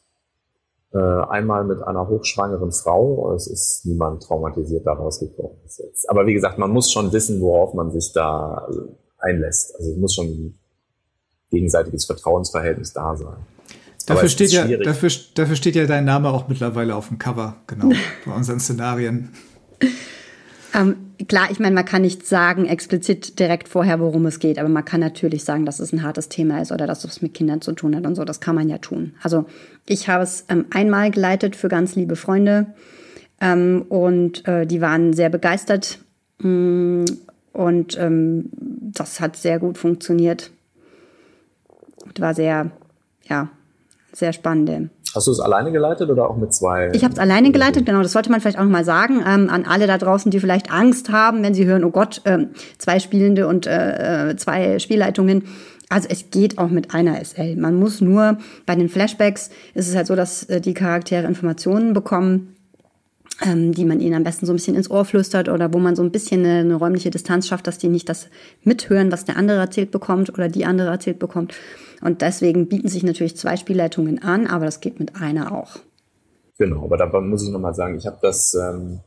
Äh, 0.95 0.99
einmal 0.99 1.65
mit 1.65 1.83
einer 1.83 2.09
hochschwangeren 2.09 2.73
Frau. 2.73 3.35
Es 3.35 3.47
ist 3.47 3.85
niemand 3.85 4.23
traumatisiert 4.23 4.87
daraus 4.87 5.21
gekommen 5.21 5.59
bis 5.65 5.77
jetzt. 5.77 6.09
Aber 6.09 6.27
wie 6.27 6.33
gesagt, 6.33 6.57
man 6.57 6.71
muss 6.71 6.91
schon 6.91 7.13
wissen, 7.13 7.43
worauf 7.43 7.75
man 7.75 7.91
sich 7.91 8.11
da 8.15 8.67
einlässt. 9.25 9.75
Also 9.77 9.93
es 9.93 9.97
muss 9.97 10.15
schon 10.15 10.27
ein 10.27 10.55
gegenseitiges 11.51 12.05
Vertrauensverhältnis 12.05 12.93
da 12.93 13.17
sein. 13.17 13.37
Dafür 14.07 14.29
steht, 14.29 14.51
ja, 14.51 14.67
dafür, 14.67 15.11
dafür 15.35 15.57
steht 15.57 15.77
ja 15.77 15.87
dein 15.87 16.05
Name 16.05 16.29
auch 16.29 16.49
mittlerweile 16.49 16.95
auf 16.95 17.09
dem 17.09 17.19
Cover, 17.19 17.57
genau, 17.67 17.91
bei 18.27 18.33
unseren 18.33 18.61
Szenarien. 18.61 19.31
Ähm, 20.75 20.97
klar, 21.29 21.49
ich 21.51 21.59
meine, 21.59 21.75
man 21.75 21.85
kann 21.85 22.03
nicht 22.03 22.27
sagen 22.27 22.67
explizit 22.67 23.39
direkt 23.39 23.69
vorher, 23.69 24.01
worum 24.01 24.27
es 24.27 24.41
geht, 24.41 24.59
aber 24.59 24.69
man 24.69 24.85
kann 24.85 25.01
natürlich 25.01 25.45
sagen, 25.45 25.65
dass 25.65 25.81
es 25.81 25.93
ein 25.93 26.03
hartes 26.03 26.29
Thema 26.29 26.61
ist 26.61 26.73
oder 26.73 26.87
dass 26.87 27.05
es 27.05 27.23
mit 27.23 27.33
Kindern 27.33 27.63
zu 27.63 27.73
tun 27.73 27.97
hat 27.97 28.05
und 28.05 28.15
so. 28.15 28.25
Das 28.25 28.41
kann 28.41 28.57
man 28.57 28.69
ja 28.69 28.79
tun. 28.79 29.15
Also 29.23 29.47
ich 29.87 30.09
habe 30.09 30.25
es 30.25 30.45
ähm, 30.49 30.67
einmal 30.71 31.11
geleitet 31.11 31.57
für 31.57 31.69
ganz 31.69 31.95
liebe 31.95 32.17
Freunde 32.17 32.67
ähm, 33.41 33.87
und 33.89 34.47
äh, 34.47 34.67
die 34.67 34.81
waren 34.81 35.13
sehr 35.13 35.31
begeistert. 35.31 36.01
Mh, 36.41 36.49
mm, 36.49 37.05
und 37.53 37.97
ähm, 38.01 38.51
das 38.95 39.21
hat 39.21 39.37
sehr 39.37 39.59
gut 39.59 39.79
funktioniert. 39.79 40.51
Und 42.05 42.21
war 42.21 42.35
sehr, 42.35 42.71
ja, 43.29 43.49
sehr 44.13 44.33
spannend. 44.33 44.91
Hast 45.15 45.29
du 45.29 45.31
es 45.31 45.41
alleine 45.41 45.71
geleitet 45.71 46.11
oder 46.11 46.29
auch 46.29 46.37
mit 46.37 46.53
zwei? 46.53 46.91
Ich 46.93 47.05
habe 47.05 47.15
es 47.15 47.21
alleine 47.21 47.53
geleitet, 47.53 47.87
genau. 47.87 48.03
Das 48.03 48.13
sollte 48.13 48.31
man 48.31 48.41
vielleicht 48.41 48.59
auch 48.59 48.65
mal 48.65 48.85
sagen 48.85 49.23
ähm, 49.27 49.49
an 49.49 49.65
alle 49.65 49.87
da 49.87 49.97
draußen, 49.97 50.31
die 50.31 50.41
vielleicht 50.41 50.73
Angst 50.73 51.11
haben, 51.11 51.43
wenn 51.43 51.55
sie 51.55 51.67
hören, 51.67 51.85
oh 51.85 51.91
Gott, 51.91 52.21
ähm, 52.25 52.51
zwei 52.79 52.99
Spielende 52.99 53.47
und 53.47 53.67
äh, 53.67 54.31
äh 54.31 54.37
zwei 54.37 54.79
Spielleitungen. 54.81 55.45
Also 55.89 56.09
es 56.11 56.31
geht 56.31 56.59
auch 56.59 56.71
mit 56.71 56.95
einer 56.95 57.25
SL. 57.25 57.57
Man 57.57 57.77
muss 57.77 58.01
nur 58.01 58.39
bei 58.67 58.75
den 58.75 58.89
Flashbacks 58.89 59.51
ist 59.75 59.89
es 59.89 59.95
halt 59.95 60.09
so, 60.09 60.17
dass 60.17 60.45
äh, 60.45 60.61
die 60.61 60.75
Charaktere 60.75 61.27
Informationen 61.27 61.93
bekommen, 61.93 62.57
die 63.45 63.85
man 63.85 64.01
ihnen 64.01 64.15
am 64.15 64.25
besten 64.25 64.47
so 64.47 64.53
ein 64.53 64.57
bisschen 64.57 64.75
ins 64.75 64.91
Ohr 64.91 65.05
flüstert 65.05 65.49
oder 65.49 65.73
wo 65.73 65.79
man 65.79 65.97
so 65.97 66.03
ein 66.03 66.11
bisschen 66.11 66.45
eine, 66.45 66.61
eine 66.61 66.75
räumliche 66.75 67.11
Distanz 67.11 67.47
schafft, 67.49 67.67
dass 67.67 67.79
die 67.79 67.89
nicht 67.89 68.09
das 68.09 68.29
mithören, 68.63 69.13
was 69.13 69.25
der 69.25 69.37
andere 69.37 69.59
erzählt 69.59 69.91
bekommt 69.91 70.31
oder 70.31 70.49
die 70.49 70.65
andere 70.65 70.89
erzählt 70.89 71.19
bekommt. 71.19 71.55
Und 72.01 72.23
deswegen 72.23 72.69
bieten 72.69 72.89
sich 72.89 73.03
natürlich 73.03 73.37
zwei 73.37 73.57
Spielleitungen 73.57 74.23
an, 74.23 74.47
aber 74.47 74.65
das 74.65 74.81
geht 74.81 75.01
mit 75.01 75.17
einer 75.17 75.53
auch. 75.53 75.77
Genau, 76.59 76.85
aber 76.85 76.97
da 76.97 77.21
muss 77.21 77.45
ich 77.45 77.51
nochmal 77.51 77.75
sagen, 77.75 77.97
ich 77.97 78.07
habe 78.07 78.19
das, 78.23 78.55
ähm, 78.55 79.01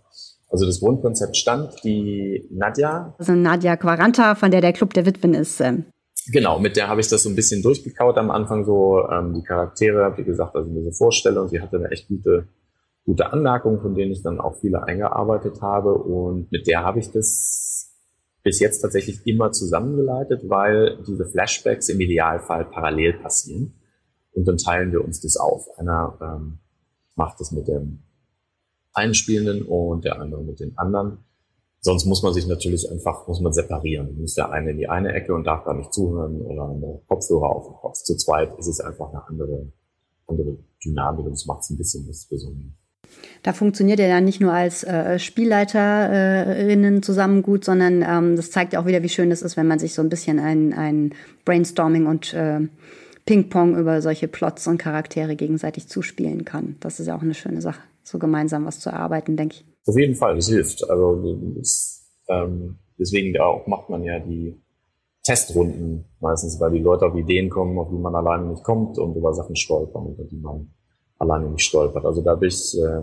also 0.50 0.66
das 0.66 0.80
Grundkonzept 0.80 1.38
stand, 1.38 1.74
die 1.84 2.48
Nadja. 2.52 3.16
Also 3.18 3.34
Nadja 3.34 3.78
Quaranta, 3.78 4.36
von 4.36 4.52
der 4.52 4.62
der 4.62 4.74
Club 4.74 4.94
der 4.94 5.06
Witwen 5.06 5.34
ist. 5.34 5.62
Ähm. 5.62 5.86
Genau, 6.32 6.60
mit 6.60 6.76
der 6.76 6.90
habe 6.90 7.00
ich 7.00 7.08
das 7.08 7.24
so 7.24 7.30
ein 7.30 7.36
bisschen 7.36 7.62
durchgekaut 7.62 8.18
am 8.18 8.32
Anfang, 8.32 8.66
so 8.66 9.08
ähm, 9.10 9.34
die 9.34 9.44
Charaktere, 9.44 10.14
wie 10.18 10.24
gesagt, 10.24 10.56
also 10.56 10.70
diese 10.70 10.92
Vorstellung, 10.92 11.48
sie 11.48 11.62
hatte 11.62 11.78
eine 11.78 11.90
echt 11.90 12.10
gute, 12.10 12.48
gute 13.08 13.32
Anmerkung, 13.32 13.80
von 13.80 13.96
denen 13.96 14.12
ich 14.12 14.22
dann 14.22 14.42
auch 14.42 14.58
viele 14.60 14.84
eingearbeitet 14.84 15.62
habe 15.62 15.94
und 15.94 16.52
mit 16.52 16.68
der 16.68 16.84
habe 16.84 17.00
ich 17.00 17.10
das 17.10 17.96
bis 18.44 18.60
jetzt 18.60 18.82
tatsächlich 18.82 19.26
immer 19.26 19.54
zusammengeleitet, 19.54 20.50
weil 20.50 21.02
diese 21.08 21.26
Flashbacks 21.26 21.88
im 21.88 22.02
Idealfall 22.02 22.66
parallel 22.66 23.14
passieren. 23.14 23.74
Und 24.34 24.46
dann 24.48 24.58
teilen 24.58 24.92
wir 24.92 25.04
uns 25.04 25.22
das 25.22 25.38
auf. 25.38 25.68
Einer 25.80 26.18
ähm, 26.22 26.60
macht 27.16 27.40
das 27.40 27.52
mit 27.52 27.68
dem 27.68 28.04
einen 28.94 29.14
Spielenden 29.14 29.64
und 29.64 30.04
der 30.04 30.20
andere 30.20 30.44
mit 30.44 30.60
den 30.60 30.78
anderen. 30.78 31.20
Sonst 31.80 32.06
muss 32.06 32.24
man 32.24 32.34
sich 32.34 32.46
natürlich 32.46 32.92
einfach, 32.92 33.26
muss 33.28 33.40
man 33.40 33.54
separieren. 33.54 34.20
Muss 34.20 34.34
der 34.34 34.52
eine 34.52 34.72
in 34.72 34.78
die 34.78 34.90
eine 34.90 35.14
Ecke 35.14 35.34
und 35.34 35.46
darf 35.46 35.64
da 35.64 35.74
nicht 35.74 35.94
zuhören 35.94 36.42
oder 36.42 36.70
eine 36.70 37.02
Kopfhörer 37.08 37.50
auf 37.56 37.68
dem 37.68 37.76
Kopf. 37.76 37.98
Zu 38.04 38.18
zweit 38.18 38.58
ist 38.60 38.68
es 38.68 38.82
einfach 38.82 39.10
eine 39.10 39.26
andere, 39.28 39.72
andere 40.28 40.58
Dynamik 40.84 41.26
und 41.26 41.34
es 41.34 41.46
macht 41.46 41.62
es 41.62 41.70
ein 41.70 41.78
bisschen 41.78 42.08
was 42.08 42.26
Besonderes. 42.26 42.87
Da 43.44 43.54
funktioniert 43.54 44.00
er 44.00 44.08
ja 44.08 44.22
nicht 44.22 44.42
nur 44.42 44.52
als 44.52 44.84
äh, 44.84 45.20
Spielleiterinnen 45.20 47.04
zusammen 47.04 47.44
gut, 47.44 47.64
sondern 47.64 48.04
ähm, 48.08 48.36
das 48.36 48.52
zeigt 48.52 48.74
ja 48.74 48.82
auch 48.82 48.86
wieder, 48.86 49.04
wie 49.04 49.10
schön 49.10 49.32
es 49.32 49.42
ist, 49.42 49.58
wenn 49.58 49.68
man 49.68 49.80
sich 49.80 49.94
so 49.94 50.02
ein 50.02 50.10
bisschen 50.10 50.40
ein, 50.40 50.74
ein 50.74 51.14
Brainstorming 51.46 52.08
und 52.08 52.34
äh, 52.34 52.62
Ping-Pong 53.26 53.78
über 53.78 54.02
solche 54.02 54.28
Plots 54.28 54.68
und 54.68 54.78
Charaktere 54.78 55.36
gegenseitig 55.36 55.88
zuspielen 55.88 56.46
kann. 56.46 56.78
Das 56.80 57.00
ist 57.00 57.08
ja 57.08 57.16
auch 57.16 57.22
eine 57.22 57.34
schöne 57.34 57.62
Sache, 57.62 57.82
so 58.04 58.20
gemeinsam 58.20 58.66
was 58.66 58.80
zu 58.80 58.90
erarbeiten, 58.90 59.38
denke 59.38 59.56
ich. 59.56 59.66
Auf 59.86 59.98
jeden 59.98 60.16
Fall, 60.16 60.38
es 60.38 60.48
hilft. 60.48 60.90
Also 60.90 61.38
das, 61.58 62.10
ähm, 62.30 62.80
deswegen 62.98 63.40
auch 63.40 63.68
macht 63.68 63.90
man 63.90 64.04
ja 64.04 64.20
die 64.20 64.62
Testrunden 65.24 66.06
meistens, 66.22 66.60
weil 66.60 66.72
die 66.72 66.80
Leute 66.80 67.06
auf 67.06 67.16
Ideen 67.16 67.50
kommen, 67.50 67.78
auf 67.78 67.90
die 67.90 67.98
man 67.98 68.16
alleine 68.16 68.48
nicht 68.48 68.64
kommt 68.64 68.98
und 68.98 69.16
über 69.16 69.34
Sachen 69.34 69.56
stolpern, 69.56 70.08
über 70.08 70.24
die 70.24 70.38
man 70.38 70.72
alleine 71.20 71.48
nicht 71.48 71.66
stolpert. 71.66 72.06
Also 72.06 72.22
da 72.22 72.36
bin 72.36 72.50
ich, 72.50 72.78
äh, 72.78 73.02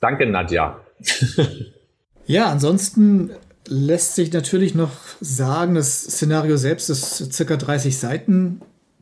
danke 0.00 0.26
Nadja. 0.26 0.80
ja, 2.26 2.46
ansonsten 2.46 3.30
lässt 3.68 4.14
sich 4.16 4.32
natürlich 4.32 4.74
noch 4.74 4.92
sagen, 5.20 5.74
das 5.74 6.02
Szenario 6.02 6.56
selbst 6.56 6.90
ist 6.90 7.32
circa 7.32 7.56
30 7.56 7.96
Seiten 7.96 8.60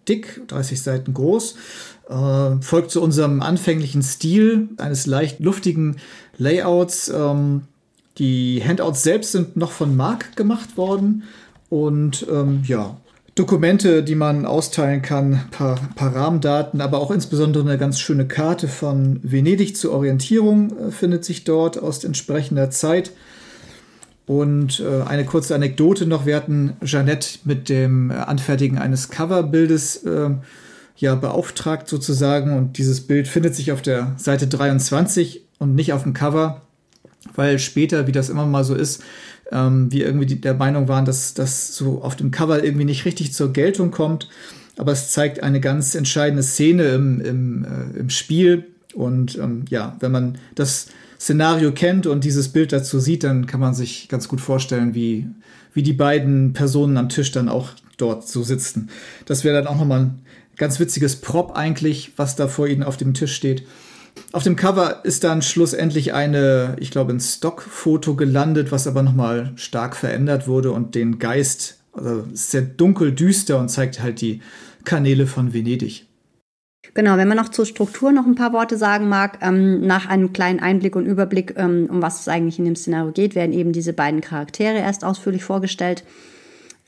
dick, 0.08 0.42
30 0.48 0.82
Seiten 0.82 1.14
groß, 1.14 1.56
äh, 2.08 2.60
folgt 2.60 2.90
zu 2.90 3.02
unserem 3.02 3.42
anfänglichen 3.42 4.02
Stil 4.02 4.68
eines 4.78 5.06
leicht 5.06 5.40
luftigen 5.40 5.96
Layouts. 6.36 7.08
Ähm, 7.08 7.62
die 8.18 8.62
Handouts 8.66 9.02
selbst 9.02 9.32
sind 9.32 9.56
noch 9.56 9.70
von 9.70 9.96
Mark 9.96 10.36
gemacht 10.36 10.76
worden 10.76 11.22
und 11.68 12.26
ähm, 12.30 12.62
ja, 12.66 12.96
Dokumente, 13.34 14.02
die 14.02 14.16
man 14.16 14.44
austeilen 14.44 15.02
kann, 15.02 15.44
paar, 15.50 15.78
paar 15.94 16.14
Rahmendaten, 16.14 16.80
aber 16.80 16.98
auch 16.98 17.10
insbesondere 17.10 17.64
eine 17.64 17.78
ganz 17.78 18.00
schöne 18.00 18.26
Karte 18.26 18.68
von 18.68 19.20
Venedig 19.22 19.76
zur 19.76 19.92
Orientierung 19.92 20.76
äh, 20.76 20.90
findet 20.90 21.24
sich 21.24 21.44
dort 21.44 21.80
aus 21.80 22.04
entsprechender 22.04 22.70
Zeit. 22.70 23.12
Und 24.26 24.80
äh, 24.80 25.02
eine 25.08 25.24
kurze 25.24 25.54
Anekdote 25.54 26.06
noch, 26.06 26.26
wir 26.26 26.36
hatten 26.36 26.74
Jeannette 26.84 27.40
mit 27.44 27.68
dem 27.68 28.10
äh, 28.10 28.14
Anfertigen 28.14 28.78
eines 28.78 29.08
Coverbildes 29.08 30.04
äh, 30.04 30.30
ja 30.96 31.14
beauftragt 31.14 31.88
sozusagen. 31.88 32.56
Und 32.56 32.78
dieses 32.78 33.00
Bild 33.06 33.26
findet 33.26 33.54
sich 33.54 33.72
auf 33.72 33.82
der 33.82 34.12
Seite 34.16 34.46
23 34.46 35.46
und 35.58 35.74
nicht 35.74 35.92
auf 35.92 36.02
dem 36.02 36.12
Cover, 36.12 36.62
weil 37.34 37.58
später, 37.58 38.06
wie 38.06 38.12
das 38.12 38.28
immer 38.28 38.46
mal 38.46 38.64
so 38.64 38.74
ist, 38.74 39.02
ähm, 39.52 39.90
wir 39.92 40.06
irgendwie 40.06 40.26
die, 40.26 40.40
der 40.40 40.54
Meinung 40.54 40.88
waren, 40.88 41.04
dass 41.04 41.34
das 41.34 41.74
so 41.74 42.02
auf 42.02 42.16
dem 42.16 42.30
Cover 42.30 42.62
irgendwie 42.62 42.84
nicht 42.84 43.04
richtig 43.04 43.32
zur 43.32 43.52
Geltung 43.52 43.90
kommt. 43.90 44.28
Aber 44.76 44.92
es 44.92 45.10
zeigt 45.10 45.42
eine 45.42 45.60
ganz 45.60 45.94
entscheidende 45.94 46.42
Szene 46.42 46.84
im, 46.84 47.20
im, 47.20 47.64
äh, 47.64 47.98
im 47.98 48.10
Spiel. 48.10 48.66
Und 48.94 49.36
ähm, 49.38 49.64
ja, 49.68 49.96
wenn 50.00 50.12
man 50.12 50.38
das 50.54 50.86
Szenario 51.20 51.72
kennt 51.72 52.06
und 52.06 52.24
dieses 52.24 52.48
Bild 52.48 52.72
dazu 52.72 52.98
sieht, 52.98 53.24
dann 53.24 53.46
kann 53.46 53.60
man 53.60 53.74
sich 53.74 54.08
ganz 54.08 54.26
gut 54.26 54.40
vorstellen, 54.40 54.94
wie, 54.94 55.26
wie 55.74 55.82
die 55.82 55.92
beiden 55.92 56.54
Personen 56.54 56.96
am 56.96 57.10
Tisch 57.10 57.30
dann 57.30 57.48
auch 57.48 57.70
dort 57.98 58.26
so 58.26 58.42
sitzen. 58.42 58.88
Das 59.26 59.44
wäre 59.44 59.54
dann 59.54 59.66
auch 59.66 59.76
nochmal 59.76 60.00
ein 60.00 60.22
ganz 60.56 60.80
witziges 60.80 61.16
Prop 61.16 61.56
eigentlich, 61.56 62.12
was 62.16 62.36
da 62.36 62.48
vor 62.48 62.66
ihnen 62.68 62.82
auf 62.82 62.96
dem 62.96 63.12
Tisch 63.12 63.34
steht. 63.34 63.64
Auf 64.32 64.42
dem 64.42 64.56
Cover 64.56 65.04
ist 65.04 65.24
dann 65.24 65.42
schlussendlich 65.42 66.14
eine, 66.14 66.76
ich 66.78 66.90
glaube, 66.90 67.12
ein 67.12 67.20
Stockfoto 67.20 68.14
gelandet, 68.14 68.72
was 68.72 68.86
aber 68.86 69.02
nochmal 69.02 69.52
stark 69.56 69.96
verändert 69.96 70.46
wurde 70.46 70.72
und 70.72 70.94
den 70.94 71.18
Geist, 71.18 71.78
also 71.92 72.24
sehr 72.32 72.62
dunkel, 72.62 73.12
düster 73.12 73.58
und 73.58 73.68
zeigt 73.68 74.00
halt 74.00 74.20
die 74.20 74.40
Kanäle 74.84 75.26
von 75.26 75.52
Venedig. 75.52 76.06
Genau, 76.94 77.16
wenn 77.16 77.28
man 77.28 77.36
noch 77.36 77.50
zur 77.50 77.66
Struktur 77.66 78.10
noch 78.10 78.26
ein 78.26 78.34
paar 78.34 78.52
Worte 78.52 78.76
sagen 78.76 79.08
mag, 79.08 79.38
ähm, 79.42 79.86
nach 79.86 80.08
einem 80.08 80.32
kleinen 80.32 80.60
Einblick 80.60 80.96
und 80.96 81.06
Überblick, 81.06 81.54
ähm, 81.56 81.86
um 81.90 82.02
was 82.02 82.20
es 82.20 82.28
eigentlich 82.28 82.58
in 82.58 82.64
dem 82.64 82.76
Szenario 82.76 83.12
geht, 83.12 83.34
werden 83.34 83.52
eben 83.52 83.72
diese 83.72 83.92
beiden 83.92 84.20
Charaktere 84.20 84.78
erst 84.78 85.04
ausführlich 85.04 85.44
vorgestellt. 85.44 86.04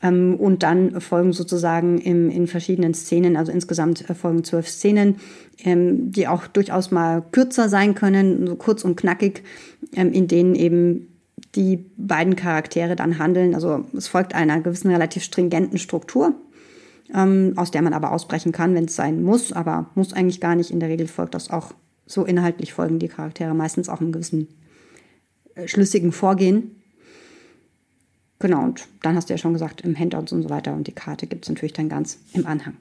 Ähm, 0.03 0.37
und 0.37 0.63
dann 0.63 1.01
folgen 1.01 1.33
sozusagen 1.33 1.99
im, 1.99 2.29
in 2.31 2.47
verschiedenen 2.47 2.95
Szenen, 2.95 3.37
also 3.37 3.53
insgesamt 3.53 4.05
folgen 4.21 4.45
zwölf 4.45 4.69
Szenen, 4.69 5.17
ähm, 5.65 6.11
die 6.13 6.29
auch 6.29 6.47
durchaus 6.47 6.91
mal 6.91 7.23
kürzer 7.33 7.69
sein 7.69 7.95
können, 7.95 8.47
so 8.47 8.57
kurz 8.57 8.85
und 8.85 8.97
knackig, 8.97 9.43
ähm, 9.95 10.13
in 10.13 10.29
denen 10.29 10.55
eben 10.55 11.09
die 11.55 11.85
beiden 11.97 12.37
Charaktere 12.37 12.97
dann 12.97 13.19
handeln. 13.19 13.55
Also 13.55 13.85
es 13.97 14.09
folgt 14.09 14.35
einer 14.35 14.61
gewissen 14.61 14.91
relativ 14.91 15.23
stringenten 15.23 15.79
Struktur, 15.79 16.35
aus 17.57 17.71
der 17.71 17.83
man 17.83 17.93
aber 17.93 18.11
ausbrechen 18.11 18.53
kann, 18.53 18.75
wenn 18.75 18.87
es 18.87 18.97
sein 18.97 19.23
muss, 19.23 19.53
aber 19.53 19.91
muss 19.95 20.15
eigentlich 20.15 20.41
gar 20.41 20.55
nicht. 20.55 20.71
In 20.71 20.81
der 20.81 20.89
Regel 20.89 21.09
folgt 21.09 21.35
das 21.35 21.51
auch 21.51 21.75
so 22.07 22.25
inhaltlich 22.25 22.73
folgen 22.73 22.99
die 22.99 23.09
Charaktere 23.09 23.55
meistens 23.55 23.89
auch 23.89 24.01
einem 24.01 24.13
gewissen 24.13 24.49
äh, 25.55 25.67
schlüssigen 25.69 26.13
Vorgehen. 26.13 26.82
Genau, 28.43 28.65
und 28.65 28.89
dann 29.05 29.15
hast 29.15 29.29
du 29.29 29.35
ja 29.35 29.39
schon 29.39 29.53
gesagt, 29.53 29.83
im 29.83 29.97
Handouts 29.97 30.33
und 30.33 30.43
so 30.43 30.51
weiter 30.51 30.73
und 30.73 30.89
die 30.89 30.93
Karte 30.93 31.29
gibt 31.29 31.45
es 31.45 31.49
natürlich 31.49 31.75
dann 31.75 31.89
ganz 31.89 32.19
im 32.33 32.45
Anhang. 32.45 32.77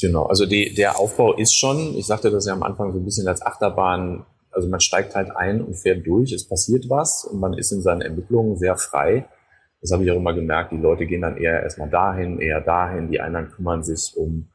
Genau, 0.00 0.24
also 0.24 0.46
die, 0.46 0.72
der 0.72 0.98
Aufbau 0.98 1.34
ist 1.34 1.54
schon, 1.54 1.94
ich 1.96 2.06
sagte 2.06 2.30
das 2.30 2.46
ja 2.46 2.54
am 2.54 2.62
Anfang 2.62 2.90
so 2.94 2.98
ein 2.98 3.04
bisschen 3.04 3.28
als 3.28 3.42
Achterbahn, 3.42 4.24
also 4.50 4.70
man 4.70 4.80
steigt 4.80 5.14
halt 5.14 5.36
ein 5.36 5.60
und 5.60 5.74
fährt 5.74 6.06
durch, 6.06 6.32
es 6.32 6.48
passiert 6.48 6.88
was 6.88 7.26
und 7.26 7.40
man 7.40 7.52
ist 7.52 7.72
in 7.72 7.82
seinen 7.82 8.00
Ermittlungen 8.00 8.56
sehr 8.56 8.74
frei. 8.78 9.28
Das 9.82 9.92
habe 9.92 10.02
ich 10.02 10.10
auch 10.10 10.16
immer 10.16 10.32
gemerkt, 10.32 10.72
die 10.72 10.78
Leute 10.78 11.04
gehen 11.04 11.20
dann 11.20 11.36
eher 11.36 11.62
erstmal 11.62 11.90
dahin, 11.90 12.38
eher 12.38 12.62
dahin, 12.62 13.10
die 13.10 13.20
anderen 13.20 13.50
kümmern 13.50 13.84
sich 13.84 14.14
um, 14.16 14.48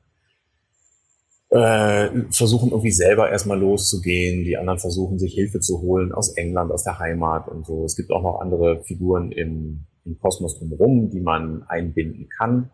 äh, 1.52 2.10
versuchen 2.32 2.72
irgendwie 2.72 2.90
selber 2.90 3.30
erstmal 3.30 3.60
loszugehen, 3.60 4.44
die 4.44 4.58
anderen 4.58 4.80
versuchen 4.80 5.20
sich 5.20 5.36
Hilfe 5.36 5.60
zu 5.60 5.82
holen 5.82 6.12
aus 6.12 6.36
England, 6.36 6.72
aus 6.72 6.84
der 6.84 6.98
Heimat 6.98 7.48
und 7.48 7.68
so. 7.68 7.86
Es 7.86 7.96
gibt 7.96 8.10
auch 8.10 8.24
noch 8.24 8.40
andere 8.40 8.84
Figuren 8.84 9.32
im, 9.32 9.86
im 10.06 10.20
Kosmos 10.20 10.58
drumherum, 10.58 11.10
die 11.10 11.20
man 11.20 11.64
einbinden 11.64 12.30
kann. 12.30 12.72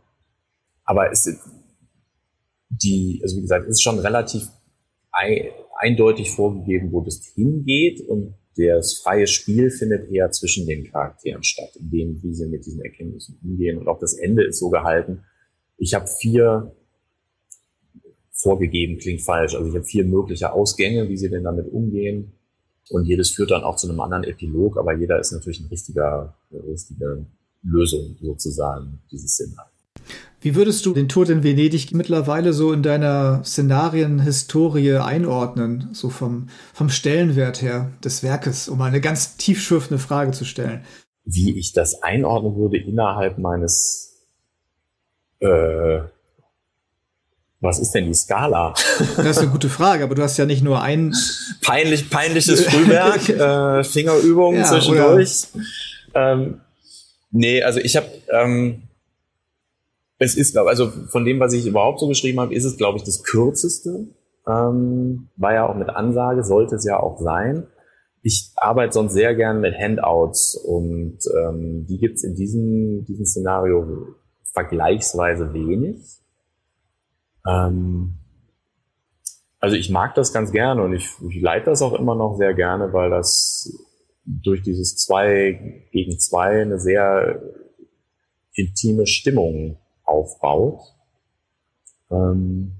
Aber 0.83 1.11
es, 1.11 1.25
die, 2.69 3.19
also 3.23 3.37
wie 3.37 3.41
gesagt, 3.41 3.67
ist 3.67 3.81
schon 3.81 3.99
relativ 3.99 4.47
eindeutig 5.79 6.31
vorgegeben, 6.31 6.91
wo 6.91 7.01
das 7.01 7.25
hingeht 7.35 8.01
und 8.07 8.35
das 8.57 8.99
freie 9.01 9.27
Spiel 9.27 9.71
findet 9.71 10.11
eher 10.11 10.31
zwischen 10.31 10.67
den 10.67 10.83
Charakteren 10.91 11.43
statt, 11.43 11.75
in 11.79 11.89
dem, 11.89 12.23
wie 12.23 12.33
sie 12.33 12.47
mit 12.47 12.65
diesen 12.65 12.81
Erkenntnissen 12.81 13.39
umgehen. 13.43 13.77
Und 13.77 13.87
auch 13.87 13.99
das 13.99 14.13
Ende 14.13 14.43
ist 14.43 14.59
so 14.59 14.69
gehalten. 14.69 15.23
Ich 15.77 15.93
habe 15.93 16.07
vier 16.07 16.75
vorgegeben, 18.31 18.97
klingt 18.97 19.21
falsch. 19.21 19.55
Also 19.55 19.69
ich 19.69 19.75
habe 19.75 19.85
vier 19.85 20.05
mögliche 20.05 20.51
Ausgänge, 20.51 21.07
wie 21.09 21.17
sie 21.17 21.29
denn 21.29 21.43
damit 21.43 21.71
umgehen. 21.71 22.33
Und 22.89 23.05
jedes 23.05 23.31
führt 23.31 23.51
dann 23.51 23.63
auch 23.63 23.77
zu 23.77 23.87
einem 23.87 23.99
anderen 24.01 24.23
Epilog, 24.23 24.77
aber 24.77 24.93
jeder 24.93 25.19
ist 25.19 25.31
natürlich 25.31 25.61
ein 25.61 25.67
richtiger, 25.67 26.35
eine 26.51 26.63
richtige 26.63 27.25
Lösung 27.63 28.17
sozusagen 28.21 28.99
dieses 29.11 29.33
Szenarios. 29.33 29.71
Wie 30.43 30.55
würdest 30.55 30.85
du 30.87 30.93
den 30.93 31.07
Tod 31.07 31.29
in 31.29 31.43
Venedig 31.43 31.93
mittlerweile 31.93 32.51
so 32.51 32.73
in 32.73 32.81
deiner 32.81 33.43
Szenarienhistorie 33.43 34.95
einordnen, 34.95 35.89
so 35.91 36.09
vom, 36.09 36.47
vom 36.73 36.89
Stellenwert 36.89 37.61
her 37.61 37.91
des 38.03 38.23
Werkes, 38.23 38.67
um 38.67 38.79
mal 38.79 38.87
eine 38.87 39.01
ganz 39.01 39.37
tiefschürfende 39.37 39.99
Frage 39.99 40.31
zu 40.31 40.43
stellen? 40.43 40.81
Wie 41.23 41.59
ich 41.59 41.73
das 41.73 42.01
einordnen 42.01 42.55
würde 42.55 42.77
innerhalb 42.77 43.37
meines, 43.37 44.25
äh, 45.39 45.99
was 47.61 47.79
ist 47.79 47.91
denn 47.91 48.07
die 48.07 48.13
Skala? 48.13 48.73
Das 49.17 49.25
ist 49.25 49.37
eine 49.37 49.51
gute 49.51 49.69
Frage, 49.69 50.03
aber 50.03 50.15
du 50.15 50.23
hast 50.23 50.37
ja 50.37 50.45
nicht 50.45 50.63
nur 50.63 50.81
ein 50.81 51.13
peinlich 51.63 52.09
peinliches 52.09 52.65
Frühwerk, 52.65 53.29
äh, 53.29 53.83
Fingerübungen 53.83 54.59
ja, 54.59 54.65
zwischendurch. 54.65 55.47
Ähm, 56.15 56.61
nee, 57.29 57.61
also 57.61 57.79
ich 57.79 57.95
habe 57.95 58.07
ähm, 58.31 58.83
es 60.17 60.35
ist, 60.35 60.53
glaube 60.53 60.69
also 60.69 60.89
von 61.07 61.23
dem, 61.23 61.39
was 61.39 61.53
ich 61.53 61.65
überhaupt 61.65 61.99
so 61.99 62.07
geschrieben 62.07 62.39
habe, 62.39 62.53
ist 62.53 62.65
es, 62.65 62.77
glaube 62.77 62.97
ich, 62.97 63.03
das 63.03 63.23
kürzeste. 63.23 64.07
Ähm, 64.47 65.29
war 65.35 65.53
ja 65.53 65.67
auch 65.67 65.75
mit 65.75 65.89
Ansage, 65.89 66.43
sollte 66.43 66.75
es 66.75 66.85
ja 66.85 66.99
auch 66.99 67.19
sein. 67.19 67.67
Ich 68.23 68.51
arbeite 68.55 68.93
sonst 68.93 69.13
sehr 69.13 69.35
gern 69.35 69.61
mit 69.61 69.75
Handouts 69.75 70.55
und 70.55 71.19
ähm, 71.43 71.85
die 71.87 71.97
gibt's 71.97 72.23
in 72.23 72.35
diesem, 72.35 73.05
diesem 73.05 73.25
Szenario 73.25 74.15
vergleichsweise 74.53 75.53
wenig. 75.53 75.97
Ähm, 77.47 78.17
also 79.59 79.75
ich 79.75 79.89
mag 79.89 80.15
das 80.15 80.33
ganz 80.33 80.51
gerne 80.51 80.83
und 80.83 80.93
ich, 80.93 81.07
ich 81.29 81.41
leite 81.41 81.65
das 81.65 81.81
auch 81.81 81.93
immer 81.93 82.15
noch 82.15 82.35
sehr 82.35 82.53
gerne, 82.53 82.93
weil 82.93 83.09
das 83.09 83.71
durch 84.25 84.61
dieses 84.61 84.97
zwei 84.97 85.87
gegen 85.91 86.19
zwei 86.19 86.61
eine 86.61 86.79
sehr 86.79 87.41
intime 88.53 89.05
Stimmung 89.05 89.77
aufbaut. 90.03 90.81
Ähm, 92.09 92.73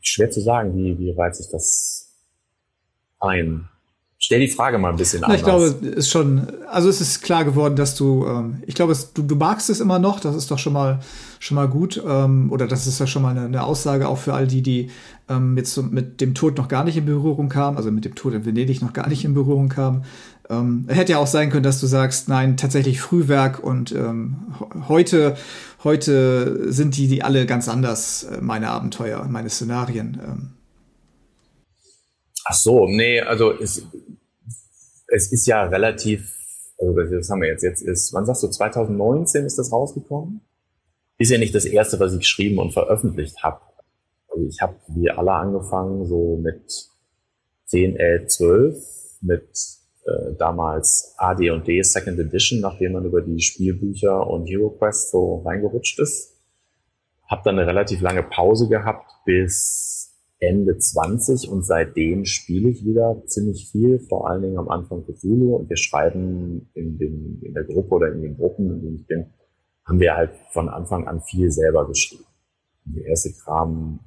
schwer 0.00 0.30
zu 0.30 0.40
sagen, 0.40 0.74
wie, 0.76 0.98
wie 0.98 1.12
reiht 1.12 1.36
sich 1.36 1.48
das 1.50 2.16
ein? 3.18 3.68
Stell 4.30 4.38
die 4.38 4.46
Frage 4.46 4.78
mal 4.78 4.90
ein 4.90 4.96
bisschen 4.96 5.24
anders. 5.24 5.40
Ich 5.40 5.44
glaube, 5.44 5.64
ist 5.64 6.08
schon, 6.08 6.46
also 6.70 6.88
es 6.88 7.00
ist 7.00 7.20
klar 7.20 7.44
geworden, 7.44 7.74
dass 7.74 7.96
du, 7.96 8.24
ähm, 8.28 8.62
ich 8.64 8.76
glaube, 8.76 8.92
es, 8.92 9.12
du, 9.12 9.22
du 9.22 9.34
magst 9.34 9.68
es 9.70 9.80
immer 9.80 9.98
noch, 9.98 10.20
das 10.20 10.36
ist 10.36 10.52
doch 10.52 10.58
schon 10.60 10.72
mal, 10.72 11.00
schon 11.40 11.56
mal 11.56 11.66
gut, 11.66 12.00
ähm, 12.06 12.52
oder 12.52 12.68
das 12.68 12.86
ist 12.86 13.00
ja 13.00 13.08
schon 13.08 13.22
mal 13.22 13.30
eine, 13.30 13.46
eine 13.46 13.64
Aussage 13.64 14.06
auch 14.06 14.18
für 14.18 14.32
all 14.32 14.46
die, 14.46 14.62
die 14.62 14.90
ähm, 15.28 15.56
jetzt 15.56 15.74
so 15.74 15.82
mit 15.82 16.20
dem 16.20 16.34
Tod 16.34 16.58
noch 16.58 16.68
gar 16.68 16.84
nicht 16.84 16.96
in 16.96 17.06
Berührung 17.06 17.48
kamen, 17.48 17.76
also 17.76 17.90
mit 17.90 18.04
dem 18.04 18.14
Tod 18.14 18.32
in 18.32 18.44
Venedig 18.44 18.80
noch 18.82 18.92
gar 18.92 19.08
nicht 19.08 19.24
in 19.24 19.34
Berührung 19.34 19.68
kamen. 19.68 20.04
Ähm, 20.48 20.84
hätte 20.86 21.10
ja 21.10 21.18
auch 21.18 21.26
sein 21.26 21.50
können, 21.50 21.64
dass 21.64 21.80
du 21.80 21.88
sagst, 21.88 22.28
nein, 22.28 22.56
tatsächlich 22.56 23.00
Frühwerk 23.00 23.58
und 23.58 23.90
ähm, 23.90 24.36
heute, 24.86 25.34
heute 25.82 26.72
sind 26.72 26.96
die, 26.96 27.08
die 27.08 27.24
alle 27.24 27.46
ganz 27.46 27.68
anders, 27.68 28.22
äh, 28.22 28.38
meine 28.40 28.70
Abenteuer, 28.70 29.26
meine 29.28 29.50
Szenarien. 29.50 30.20
Ähm. 30.24 30.50
Ach 32.44 32.54
so, 32.54 32.86
nee, 32.86 33.20
also 33.20 33.52
es, 33.52 33.82
es 35.10 35.32
ist 35.32 35.46
ja 35.46 35.64
relativ, 35.64 36.34
also 36.78 36.94
das 36.94 37.28
haben 37.30 37.42
wir 37.42 37.48
jetzt, 37.48 37.62
jetzt 37.62 37.82
ist, 37.82 38.12
wann 38.14 38.26
sagst 38.26 38.42
du, 38.42 38.48
2019 38.48 39.44
ist 39.44 39.58
das 39.58 39.72
rausgekommen? 39.72 40.40
Ist 41.18 41.30
ja 41.30 41.38
nicht 41.38 41.54
das 41.54 41.66
erste, 41.66 42.00
was 42.00 42.14
ich 42.14 42.20
geschrieben 42.20 42.58
und 42.58 42.72
veröffentlicht 42.72 43.42
habe. 43.42 43.60
Also 44.28 44.46
ich 44.46 44.60
habe 44.62 44.76
wie 44.88 45.10
alle 45.10 45.32
angefangen, 45.32 46.06
so 46.06 46.36
mit 46.36 46.88
10, 47.66 47.96
11, 47.96 48.28
12, 48.28 48.76
mit 49.20 49.48
äh, 50.04 50.34
damals 50.38 51.14
AD&D 51.18 51.82
Second 51.82 52.18
Edition, 52.18 52.60
nachdem 52.60 52.92
man 52.92 53.04
über 53.04 53.20
die 53.20 53.40
Spielbücher 53.40 54.26
und 54.26 54.46
Hero 54.46 54.70
Quest 54.70 55.10
so 55.10 55.42
reingerutscht 55.44 55.98
ist. 55.98 56.36
Hab 57.26 57.44
dann 57.44 57.58
eine 57.58 57.66
relativ 57.68 58.00
lange 58.00 58.22
Pause 58.22 58.68
gehabt 58.68 59.10
bis 59.24 60.09
Ende 60.40 60.78
20 60.78 61.50
und 61.50 61.64
seitdem 61.64 62.24
spiele 62.24 62.70
ich 62.70 62.84
wieder 62.84 63.22
ziemlich 63.26 63.70
viel, 63.70 64.00
vor 64.00 64.28
allen 64.28 64.42
Dingen 64.42 64.58
am 64.58 64.70
Anfang 64.70 65.04
Cthulhu 65.04 65.56
und 65.56 65.68
wir 65.68 65.76
schreiben 65.76 66.70
in, 66.74 66.98
den, 66.98 67.40
in 67.42 67.52
der 67.52 67.64
Gruppe 67.64 67.96
oder 67.96 68.12
in 68.12 68.22
den 68.22 68.36
Gruppen, 68.36 68.70
in 68.70 68.80
denen 68.80 68.96
ich 68.96 69.06
bin, 69.06 69.26
haben 69.84 70.00
wir 70.00 70.16
halt 70.16 70.30
von 70.52 70.68
Anfang 70.70 71.06
an 71.06 71.20
viel 71.20 71.50
selber 71.50 71.86
geschrieben. 71.86 72.24
Und 72.86 72.96
der 72.96 73.06
erste 73.06 73.32
Kram 73.32 74.00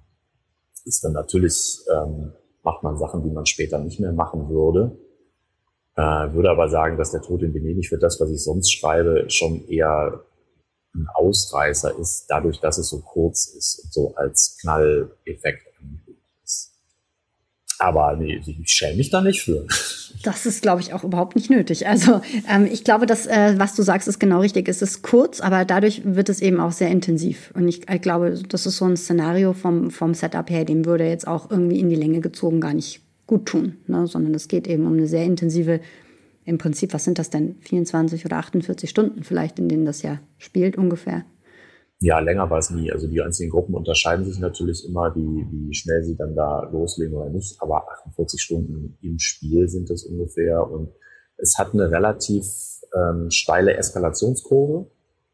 ist 0.86 1.04
dann 1.04 1.14
natürlich, 1.14 1.80
ähm, 1.94 2.34
macht 2.64 2.82
man 2.82 2.98
Sachen, 2.98 3.24
die 3.24 3.30
man 3.30 3.46
später 3.46 3.80
nicht 3.80 4.00
mehr 4.00 4.12
machen 4.12 4.50
würde. 4.50 4.98
Äh, 5.96 6.34
würde 6.34 6.50
aber 6.50 6.70
sagen, 6.70 6.98
dass 6.98 7.12
der 7.12 7.22
Tod 7.22 7.44
in 7.44 7.54
Venedig 7.54 7.88
für 7.88 8.00
das, 8.00 8.20
was 8.20 8.32
ich 8.32 8.44
sonst 8.44 8.72
schreibe, 8.72 9.30
schon 9.30 9.68
eher 9.68 10.24
ein 10.96 11.08
Ausreißer 11.14 11.98
ist, 12.00 12.26
dadurch, 12.28 12.60
dass 12.60 12.78
es 12.78 12.90
so 12.90 13.02
kurz 13.02 13.48
ist 13.48 13.84
und 13.84 13.94
so 13.94 14.16
als 14.16 14.58
Knalleffekt. 14.62 15.73
Aber 17.84 18.16
nee, 18.16 18.40
ich 18.46 18.72
schäme 18.72 18.96
mich 18.96 19.10
da 19.10 19.20
nicht 19.20 19.42
für. 19.42 19.66
Das 20.24 20.46
ist, 20.46 20.62
glaube 20.62 20.80
ich, 20.80 20.94
auch 20.94 21.04
überhaupt 21.04 21.36
nicht 21.36 21.50
nötig. 21.50 21.86
Also 21.86 22.22
ähm, 22.50 22.66
ich 22.72 22.86
glaube, 22.86 23.06
dass 23.06 23.28
äh, 23.28 23.56
was 23.58 23.76
du 23.76 23.84
sagst, 23.84 24.08
ist 24.08 24.20
genau 24.20 24.40
richtig. 24.40 24.70
Es 24.70 24.82
ist 24.82 25.02
kurz, 25.02 25.42
aber 25.42 25.66
dadurch 25.66 26.02
wird 26.06 26.30
es 26.30 26.42
eben 26.42 26.62
auch 26.62 26.72
sehr 26.72 26.90
intensiv. 26.90 27.52
Und 27.56 27.68
ich, 27.68 27.90
ich 27.90 28.02
glaube, 28.02 28.42
das 28.48 28.66
ist 28.66 28.78
so 28.78 28.86
ein 28.86 28.96
Szenario 28.96 29.52
vom, 29.52 29.92
vom 29.92 30.14
Setup 30.14 30.50
her, 30.50 30.64
dem 30.64 30.86
würde 30.86 31.06
jetzt 31.06 31.28
auch 31.28 31.52
irgendwie 31.52 31.82
in 31.82 31.90
die 31.90 31.98
Länge 31.98 32.22
gezogen 32.22 32.62
gar 32.62 32.74
nicht 32.74 33.02
gut 33.28 33.48
tun, 33.48 33.76
ne? 33.88 34.08
sondern 34.08 34.34
es 34.34 34.48
geht 34.48 34.66
eben 34.66 34.88
um 34.88 34.94
eine 34.94 35.08
sehr 35.08 35.26
intensive, 35.26 35.82
im 36.46 36.58
Prinzip, 36.58 36.94
was 36.94 37.04
sind 37.04 37.20
das 37.20 37.30
denn, 37.30 37.58
24 37.60 38.26
oder 38.26 38.38
48 38.38 38.90
Stunden 38.90 39.24
vielleicht, 39.24 39.60
in 39.60 39.68
denen 39.68 39.84
das 39.86 40.04
ja 40.04 40.20
spielt 40.38 40.78
ungefähr. 40.78 41.26
Ja, 42.00 42.20
länger 42.20 42.50
war 42.50 42.58
es 42.58 42.70
nie. 42.70 42.92
Also 42.92 43.08
die 43.08 43.22
einzelnen 43.22 43.50
Gruppen 43.50 43.76
unterscheiden 43.76 44.26
sich 44.26 44.40
natürlich 44.40 44.86
immer, 44.86 45.16
wie, 45.16 45.48
wie 45.52 45.74
schnell 45.74 46.04
sie 46.04 46.16
dann 46.18 46.36
da 46.36 46.70
loslegen 46.70 47.16
oder 47.16 47.30
nicht. 47.30 47.62
Aber 47.62 47.88
48 47.90 48.42
Stunden 48.42 48.98
im 49.02 49.20
Spiel 49.20 49.70
sind 49.70 49.90
es 49.90 50.04
ungefähr. 50.04 50.70
Und 50.70 50.90
es 51.38 51.58
hat 51.58 51.74
eine 51.74 51.90
relativ 51.90 52.46
ähm, 52.94 53.30
steile 53.30 53.76
Eskalationskurve. 53.76 54.88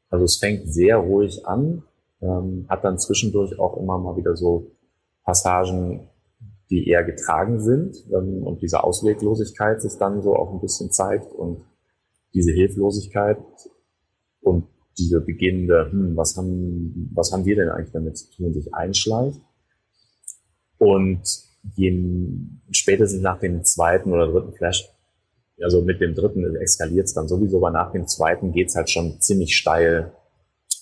Also 0.10 0.26
es 0.26 0.38
fängt 0.38 0.72
sehr 0.72 0.98
ruhig 0.98 1.46
an, 1.46 1.84
ähm, 2.22 2.66
hat 2.70 2.84
dann 2.84 3.00
zwischendurch 3.00 3.58
auch 3.60 3.78
immer 3.78 3.98
mal 3.98 4.18
wieder 4.18 4.36
so 4.36 4.72
Passagen, 5.24 6.10
die 6.70 6.88
eher 6.88 7.04
getragen 7.04 7.60
sind 7.60 7.96
ähm, 8.12 8.44
und 8.44 8.62
diese 8.62 8.84
Ausweglosigkeit 8.84 9.82
sich 9.82 9.98
dann 9.98 10.22
so 10.22 10.36
auch 10.36 10.54
ein 10.54 10.62
bisschen 10.62 10.92
zeigt 10.92 11.32
und 11.32 11.64
diese 12.34 12.52
Hilflosigkeit 12.52 13.40
und 14.42 14.68
diese 15.00 15.22
beginnende, 15.22 15.90
hm, 15.92 16.16
was 16.16 16.36
haben, 16.38 17.10
was 17.14 17.32
haben 17.32 17.46
wir 17.46 17.56
denn 17.56 17.70
eigentlich 17.70 17.92
damit 17.92 18.18
zu 18.18 18.30
tun, 18.32 18.54
sich 18.54 18.74
einschleicht. 18.74 19.40
Und 20.78 21.22
je, 21.76 21.92
spätestens 22.72 23.22
nach 23.22 23.40
dem 23.40 23.64
zweiten 23.64 24.12
oder 24.12 24.28
dritten 24.28 24.54
Flash, 24.54 24.90
also 25.62 25.82
mit 25.82 26.00
dem 26.00 26.16
dritten 26.16 26.56
eskaliert 26.56 27.06
es 27.06 27.14
dann 27.14 27.28
sowieso, 27.28 27.58
aber 27.58 27.72
nach 27.72 27.92
dem 27.92 28.08
zweiten 28.08 28.52
geht's 28.52 28.76
halt 28.76 28.90
schon 28.90 29.20
ziemlich 29.20 29.56
steil, 29.56 30.14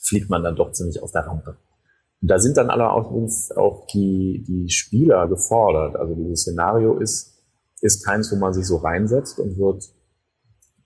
fliegt 0.02 0.30
man 0.30 0.44
dann 0.44 0.56
doch 0.56 0.72
ziemlich 0.72 1.02
aus 1.02 1.12
der 1.12 1.26
Rampe. 1.26 1.58
Und 2.22 2.32
da 2.32 2.40
sind 2.40 2.58
dann 2.58 2.70
allerdings 2.70 3.52
auch 3.52 3.86
die, 3.88 4.44
die 4.48 4.70
Spieler 4.70 5.28
gefordert. 5.28 5.96
Also 5.96 6.16
dieses 6.16 6.42
Szenario 6.42 6.98
ist, 6.98 7.44
ist 7.82 8.04
keins, 8.06 8.32
wo 8.32 8.38
man 8.38 8.54
sich 8.54 8.66
so 8.66 8.78
reinsetzt 8.78 9.40
und 9.40 9.58
wird 9.58 9.84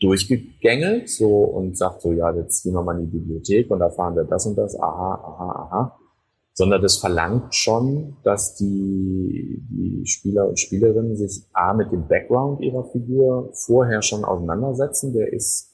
durchgegängelt 0.01 1.09
so 1.09 1.43
und 1.43 1.77
sagt 1.77 2.01
so, 2.01 2.11
ja, 2.11 2.33
jetzt 2.35 2.63
gehen 2.63 2.73
wir 2.73 2.83
mal 2.83 2.99
in 2.99 3.09
die 3.09 3.17
Bibliothek 3.17 3.69
und 3.69 3.79
da 3.79 3.89
fahren 3.89 4.15
wir 4.15 4.23
das 4.23 4.45
und 4.45 4.57
das, 4.57 4.75
aha, 4.77 5.13
aha, 5.13 5.69
aha. 5.69 5.97
Sondern 6.53 6.81
das 6.81 6.97
verlangt 6.97 7.55
schon, 7.55 8.17
dass 8.23 8.55
die, 8.55 9.63
die 9.69 10.05
Spieler 10.05 10.49
und 10.49 10.59
Spielerinnen 10.59 11.15
sich 11.15 11.45
A 11.53 11.73
mit 11.73 11.91
dem 11.91 12.07
Background 12.07 12.61
ihrer 12.61 12.83
Figur 12.83 13.51
vorher 13.53 14.01
schon 14.01 14.25
auseinandersetzen. 14.25 15.13
Der 15.13 15.31
ist 15.31 15.71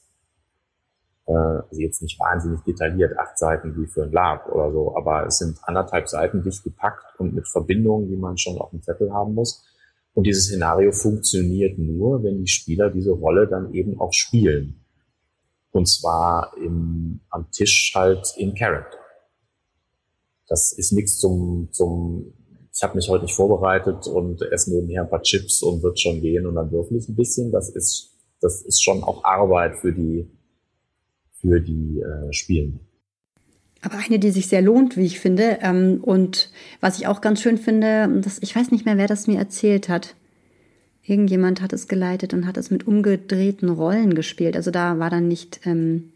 äh, 1.28 1.34
also 1.34 1.82
jetzt 1.82 2.02
nicht 2.02 2.20
wahnsinnig 2.20 2.62
detailliert, 2.62 3.18
acht 3.18 3.38
Seiten 3.40 3.76
wie 3.76 3.88
für 3.88 4.04
ein 4.04 4.12
Lab 4.12 4.48
oder 4.50 4.72
so, 4.72 4.96
aber 4.96 5.26
es 5.26 5.38
sind 5.38 5.58
anderthalb 5.64 6.08
Seiten 6.08 6.44
dicht 6.44 6.64
gepackt 6.64 7.20
und 7.20 7.34
mit 7.34 7.48
Verbindungen, 7.48 8.10
die 8.10 8.18
man 8.18 8.38
schon 8.38 8.58
auf 8.58 8.72
dem 8.72 8.82
Zettel 8.82 9.12
haben 9.12 9.34
muss. 9.34 9.66
Und 10.18 10.26
dieses 10.26 10.46
Szenario 10.46 10.92
funktioniert 10.92 11.78
nur, 11.78 12.24
wenn 12.24 12.40
die 12.40 12.48
Spieler 12.48 12.90
diese 12.90 13.12
Rolle 13.12 13.48
dann 13.48 13.72
eben 13.76 14.00
auch 14.00 14.12
spielen. 14.12 14.84
Und 15.70 15.88
zwar 15.88 16.58
im, 16.58 17.20
am 17.30 17.52
Tisch 17.52 17.92
halt 17.94 18.34
in 18.36 18.56
Character. 18.56 18.98
Das 20.48 20.72
ist 20.72 20.92
nichts 20.92 21.20
zum, 21.20 21.70
zum 21.72 22.34
ich 22.74 22.82
habe 22.82 22.96
mich 22.96 23.08
heute 23.10 23.26
nicht 23.26 23.36
vorbereitet 23.36 24.08
und 24.08 24.42
esse 24.42 24.74
nebenher 24.74 25.04
ein 25.04 25.10
paar 25.12 25.22
Chips 25.22 25.62
und 25.62 25.84
wird 25.84 26.00
schon 26.00 26.20
gehen 26.20 26.48
und 26.48 26.56
dann 26.56 26.72
würfel 26.72 26.98
ich 26.98 27.08
ein 27.08 27.16
bisschen. 27.16 27.52
Das 27.52 27.70
ist, 27.70 28.18
das 28.42 28.64
ist 28.64 28.82
schon 28.82 29.04
auch 29.04 29.24
Arbeit 29.24 29.78
für 29.78 29.94
die, 29.94 30.32
für 31.40 31.62
die 31.62 32.00
äh, 32.00 32.34
Spielenden. 32.34 32.80
Aber 33.88 34.04
eine, 34.06 34.20
die 34.20 34.32
sich 34.32 34.48
sehr 34.48 34.62
lohnt, 34.62 34.98
wie 34.98 35.06
ich 35.06 35.22
finde. 35.22 35.60
Ähm, 35.62 36.00
und 36.02 36.52
was 36.82 37.00
ich 37.00 37.08
auch 37.08 37.22
ganz 37.22 37.42
schön 37.42 37.58
finde, 37.58 38.10
das, 38.22 38.38
ich 38.42 38.54
weiß 38.54 38.70
nicht 38.72 38.86
mehr, 38.86 38.98
wer 38.98 39.08
das 39.08 39.28
mir 39.28 39.40
erzählt 39.40 39.88
hat. 39.88 40.16
Irgendjemand 41.04 41.62
hat 41.62 41.72
es 41.72 41.88
geleitet 41.88 42.34
und 42.34 42.46
hat 42.46 42.58
es 42.58 42.70
mit 42.70 42.86
umgedrehten 42.86 43.70
Rollen 43.70 44.14
gespielt. 44.14 44.58
Also 44.58 44.72
da 44.72 45.00
war 45.00 45.10
dann 45.10 45.30
nicht 45.30 45.62
ähm, 45.66 46.12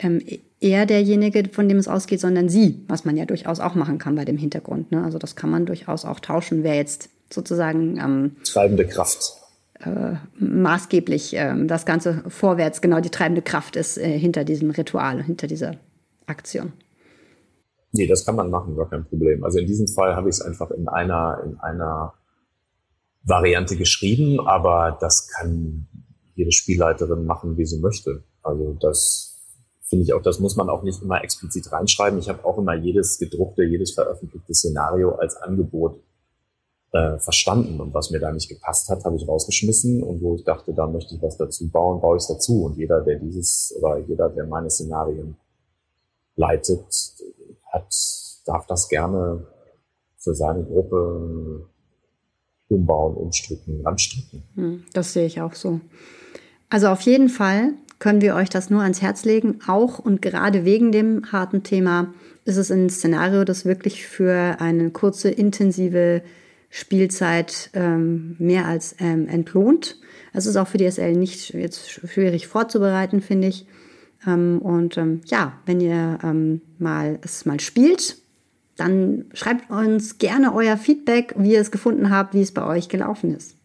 ähm, 0.00 0.20
er 0.58 0.84
derjenige, 0.84 1.48
von 1.52 1.68
dem 1.68 1.78
es 1.78 1.86
ausgeht, 1.86 2.18
sondern 2.18 2.48
sie, 2.48 2.82
was 2.88 3.04
man 3.04 3.16
ja 3.16 3.24
durchaus 3.24 3.60
auch 3.60 3.76
machen 3.76 3.98
kann 3.98 4.16
bei 4.16 4.24
dem 4.24 4.36
Hintergrund. 4.36 4.90
Ne? 4.90 5.04
Also 5.04 5.18
das 5.18 5.36
kann 5.36 5.48
man 5.48 5.64
durchaus 5.64 6.04
auch 6.04 6.18
tauschen, 6.18 6.64
wer 6.64 6.74
jetzt 6.74 7.08
sozusagen 7.30 7.98
ähm, 7.98 8.36
treibende 8.42 8.84
Kraft 8.84 9.34
äh, 9.78 10.16
maßgeblich 10.40 11.36
äh, 11.36 11.54
das 11.66 11.86
Ganze 11.86 12.24
vorwärts, 12.26 12.80
genau 12.80 12.98
die 12.98 13.10
treibende 13.10 13.42
Kraft 13.42 13.76
ist 13.76 13.96
äh, 13.96 14.18
hinter 14.18 14.42
diesem 14.42 14.70
Ritual, 14.70 15.22
hinter 15.22 15.46
dieser 15.46 15.76
Aktion. 16.26 16.72
Nee, 17.92 18.06
das 18.06 18.24
kann 18.24 18.36
man 18.36 18.50
machen, 18.50 18.74
gar 18.76 18.88
kein 18.88 19.04
Problem. 19.04 19.44
Also 19.44 19.58
in 19.58 19.66
diesem 19.66 19.86
Fall 19.86 20.16
habe 20.16 20.28
ich 20.28 20.36
es 20.36 20.42
einfach 20.42 20.70
in 20.70 20.88
einer, 20.88 21.42
in 21.44 21.58
einer 21.60 22.14
Variante 23.22 23.76
geschrieben, 23.76 24.40
aber 24.40 24.96
das 25.00 25.28
kann 25.28 25.86
jede 26.34 26.52
Spielleiterin 26.52 27.26
machen, 27.26 27.58
wie 27.58 27.66
sie 27.66 27.78
möchte. 27.78 28.24
Also 28.42 28.76
das 28.80 29.32
finde 29.82 30.04
ich 30.04 30.14
auch, 30.14 30.22
das 30.22 30.40
muss 30.40 30.56
man 30.56 30.70
auch 30.70 30.82
nicht 30.82 31.02
immer 31.02 31.22
explizit 31.22 31.70
reinschreiben. 31.70 32.18
Ich 32.18 32.30
habe 32.30 32.44
auch 32.46 32.56
immer 32.56 32.74
jedes 32.74 33.18
gedruckte, 33.18 33.62
jedes 33.62 33.92
veröffentlichte 33.92 34.54
Szenario 34.54 35.16
als 35.16 35.36
Angebot 35.36 36.00
äh, 36.92 37.18
verstanden. 37.18 37.78
Und 37.78 37.92
was 37.92 38.10
mir 38.10 38.18
da 38.18 38.32
nicht 38.32 38.48
gepasst 38.48 38.88
hat, 38.88 39.04
habe 39.04 39.16
ich 39.16 39.28
rausgeschmissen. 39.28 40.02
Und 40.02 40.22
wo 40.22 40.34
ich 40.34 40.44
dachte, 40.44 40.72
da 40.72 40.86
möchte 40.86 41.14
ich 41.14 41.22
was 41.22 41.36
dazu 41.36 41.68
bauen, 41.68 42.00
baue 42.00 42.16
ich 42.16 42.22
es 42.22 42.28
dazu. 42.28 42.64
Und 42.64 42.78
jeder, 42.78 43.02
der 43.02 43.18
dieses 43.18 43.74
oder 43.78 43.98
jeder, 43.98 44.30
der 44.30 44.46
meine 44.46 44.70
Szenarien 44.70 45.36
leitet, 46.36 46.86
hat, 47.72 47.94
darf 48.46 48.66
das 48.66 48.88
gerne 48.88 49.46
für 50.18 50.34
seine 50.34 50.64
Gruppe 50.64 51.68
umbauen, 52.68 53.16
umstricken, 53.16 53.86
anstricken. 53.86 54.42
Hm, 54.54 54.84
das 54.92 55.12
sehe 55.12 55.26
ich 55.26 55.40
auch 55.40 55.54
so. 55.54 55.80
Also 56.70 56.88
auf 56.88 57.02
jeden 57.02 57.28
Fall 57.28 57.74
können 57.98 58.20
wir 58.20 58.34
euch 58.34 58.48
das 58.48 58.70
nur 58.70 58.82
ans 58.82 59.02
Herz 59.02 59.24
legen. 59.24 59.60
Auch 59.66 59.98
und 59.98 60.22
gerade 60.22 60.64
wegen 60.64 60.90
dem 60.90 61.30
harten 61.30 61.62
Thema 61.62 62.12
ist 62.44 62.56
es 62.56 62.70
ein 62.70 62.90
Szenario, 62.90 63.44
das 63.44 63.64
wirklich 63.64 64.06
für 64.06 64.56
eine 64.58 64.90
kurze, 64.90 65.30
intensive 65.30 66.22
Spielzeit 66.70 67.70
ähm, 67.74 68.36
mehr 68.38 68.66
als 68.66 68.96
ähm, 68.98 69.28
entlohnt. 69.28 70.00
Es 70.32 70.46
ist 70.46 70.56
auch 70.56 70.66
für 70.66 70.78
DSL 70.78 71.14
nicht 71.14 71.52
jetzt 71.52 71.90
schwierig 71.90 72.46
vorzubereiten, 72.46 73.20
finde 73.20 73.48
ich. 73.48 73.66
Ähm, 74.26 74.58
und 74.60 74.96
ähm, 74.96 75.20
ja, 75.26 75.54
wenn 75.66 75.80
ihr 75.80 76.18
ähm, 76.22 76.60
mal 76.78 77.18
es 77.22 77.44
mal 77.44 77.60
spielt, 77.60 78.16
dann 78.76 79.26
schreibt 79.34 79.70
uns 79.70 80.18
gerne 80.18 80.54
euer 80.54 80.76
Feedback, 80.76 81.34
wie 81.36 81.52
ihr 81.52 81.60
es 81.60 81.70
gefunden 81.70 82.10
habt, 82.10 82.34
wie 82.34 82.42
es 82.42 82.52
bei 82.52 82.66
euch 82.66 82.88
gelaufen 82.88 83.34
ist. 83.34 83.56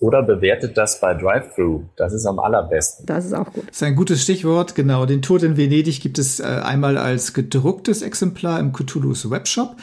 Oder 0.00 0.22
bewertet 0.22 0.76
das 0.76 1.00
bei 1.00 1.12
Drive-Thru. 1.12 1.82
Das 1.96 2.12
ist 2.12 2.24
am 2.24 2.38
allerbesten. 2.38 3.04
Das 3.06 3.24
ist 3.24 3.32
auch 3.32 3.52
gut. 3.52 3.64
Das 3.68 3.76
ist 3.76 3.82
ein 3.82 3.96
gutes 3.96 4.22
Stichwort. 4.22 4.76
Genau. 4.76 5.06
Den 5.06 5.22
Tod 5.22 5.42
in 5.42 5.56
Venedig 5.56 6.00
gibt 6.00 6.18
es 6.18 6.38
äh, 6.38 6.44
einmal 6.44 6.96
als 6.96 7.32
gedrucktes 7.34 8.02
Exemplar 8.02 8.60
im 8.60 8.72
Cthulhu's 8.72 9.28
Webshop 9.28 9.76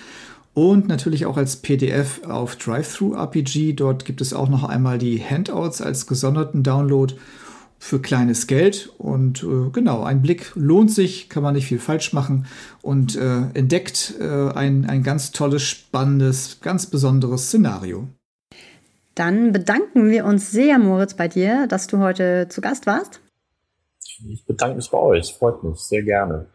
und 0.53 0.87
natürlich 0.87 1.25
auch 1.25 1.35
als 1.35 1.57
PDF 1.57 2.21
auf 2.23 2.55
Drive-Thru-RPG. 2.55 3.73
Dort 3.73 4.05
gibt 4.05 4.21
es 4.21 4.33
auch 4.33 4.47
noch 4.47 4.63
einmal 4.63 4.97
die 4.97 5.21
Handouts 5.21 5.81
als 5.81 6.07
gesonderten 6.07 6.63
Download 6.63 7.13
für 7.79 8.01
kleines 8.01 8.47
Geld. 8.47 8.91
Und 8.97 9.43
äh, 9.43 9.69
genau, 9.71 10.03
ein 10.03 10.21
Blick 10.21 10.51
lohnt 10.55 10.91
sich, 10.91 11.29
kann 11.29 11.43
man 11.43 11.55
nicht 11.55 11.67
viel 11.67 11.79
falsch 11.79 12.13
machen 12.13 12.45
und 12.81 13.15
äh, 13.15 13.49
entdeckt 13.53 14.15
äh, 14.19 14.51
ein, 14.51 14.89
ein 14.89 15.03
ganz 15.03 15.31
tolles, 15.31 15.63
spannendes, 15.63 16.61
ganz 16.61 16.87
besonderes 16.87 17.47
Szenario. 17.47 18.07
Dann 19.13 19.53
bedanken 19.53 20.09
wir 20.09 20.25
uns 20.25 20.51
sehr, 20.51 20.77
Moritz, 20.77 21.13
bei 21.13 21.27
dir, 21.27 21.67
dass 21.67 21.87
du 21.87 21.99
heute 21.99 22.47
zu 22.49 22.59
Gast 22.59 22.85
warst. 22.85 23.21
Ich 24.27 24.45
bedanke 24.45 24.77
mich 24.77 24.89
bei 24.89 24.97
euch, 24.97 25.33
freut 25.33 25.63
mich 25.63 25.79
sehr 25.79 26.03
gerne. 26.03 26.47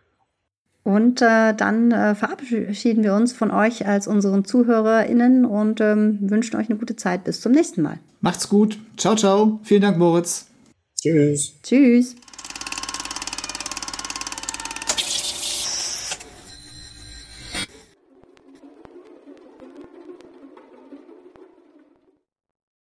Und 0.83 1.21
äh, 1.21 1.55
dann 1.55 1.93
äh, 1.93 2.15
verabschieden 2.15 3.05
wir 3.05 3.15
uns 3.15 3.33
von 3.33 3.51
euch 3.51 3.87
als 3.87 4.07
unseren 4.07 4.45
ZuhörerInnen 4.45 5.45
und 5.45 5.81
ähm, 5.81 6.19
wünschen 6.23 6.57
euch 6.57 6.71
eine 6.71 6.79
gute 6.79 6.97
Zeit. 6.97 7.25
Bis 7.25 7.41
zum 7.41 7.53
nächsten 7.53 7.83
Mal. 7.83 7.99
Macht's 8.21 8.49
gut. 8.49 8.79
Ciao, 8.97 9.15
ciao. 9.15 9.61
Vielen 9.63 9.83
Dank, 9.83 9.99
Moritz. 9.99 10.50
Tschüss. 11.01 11.55
Tschüss. 11.63 12.15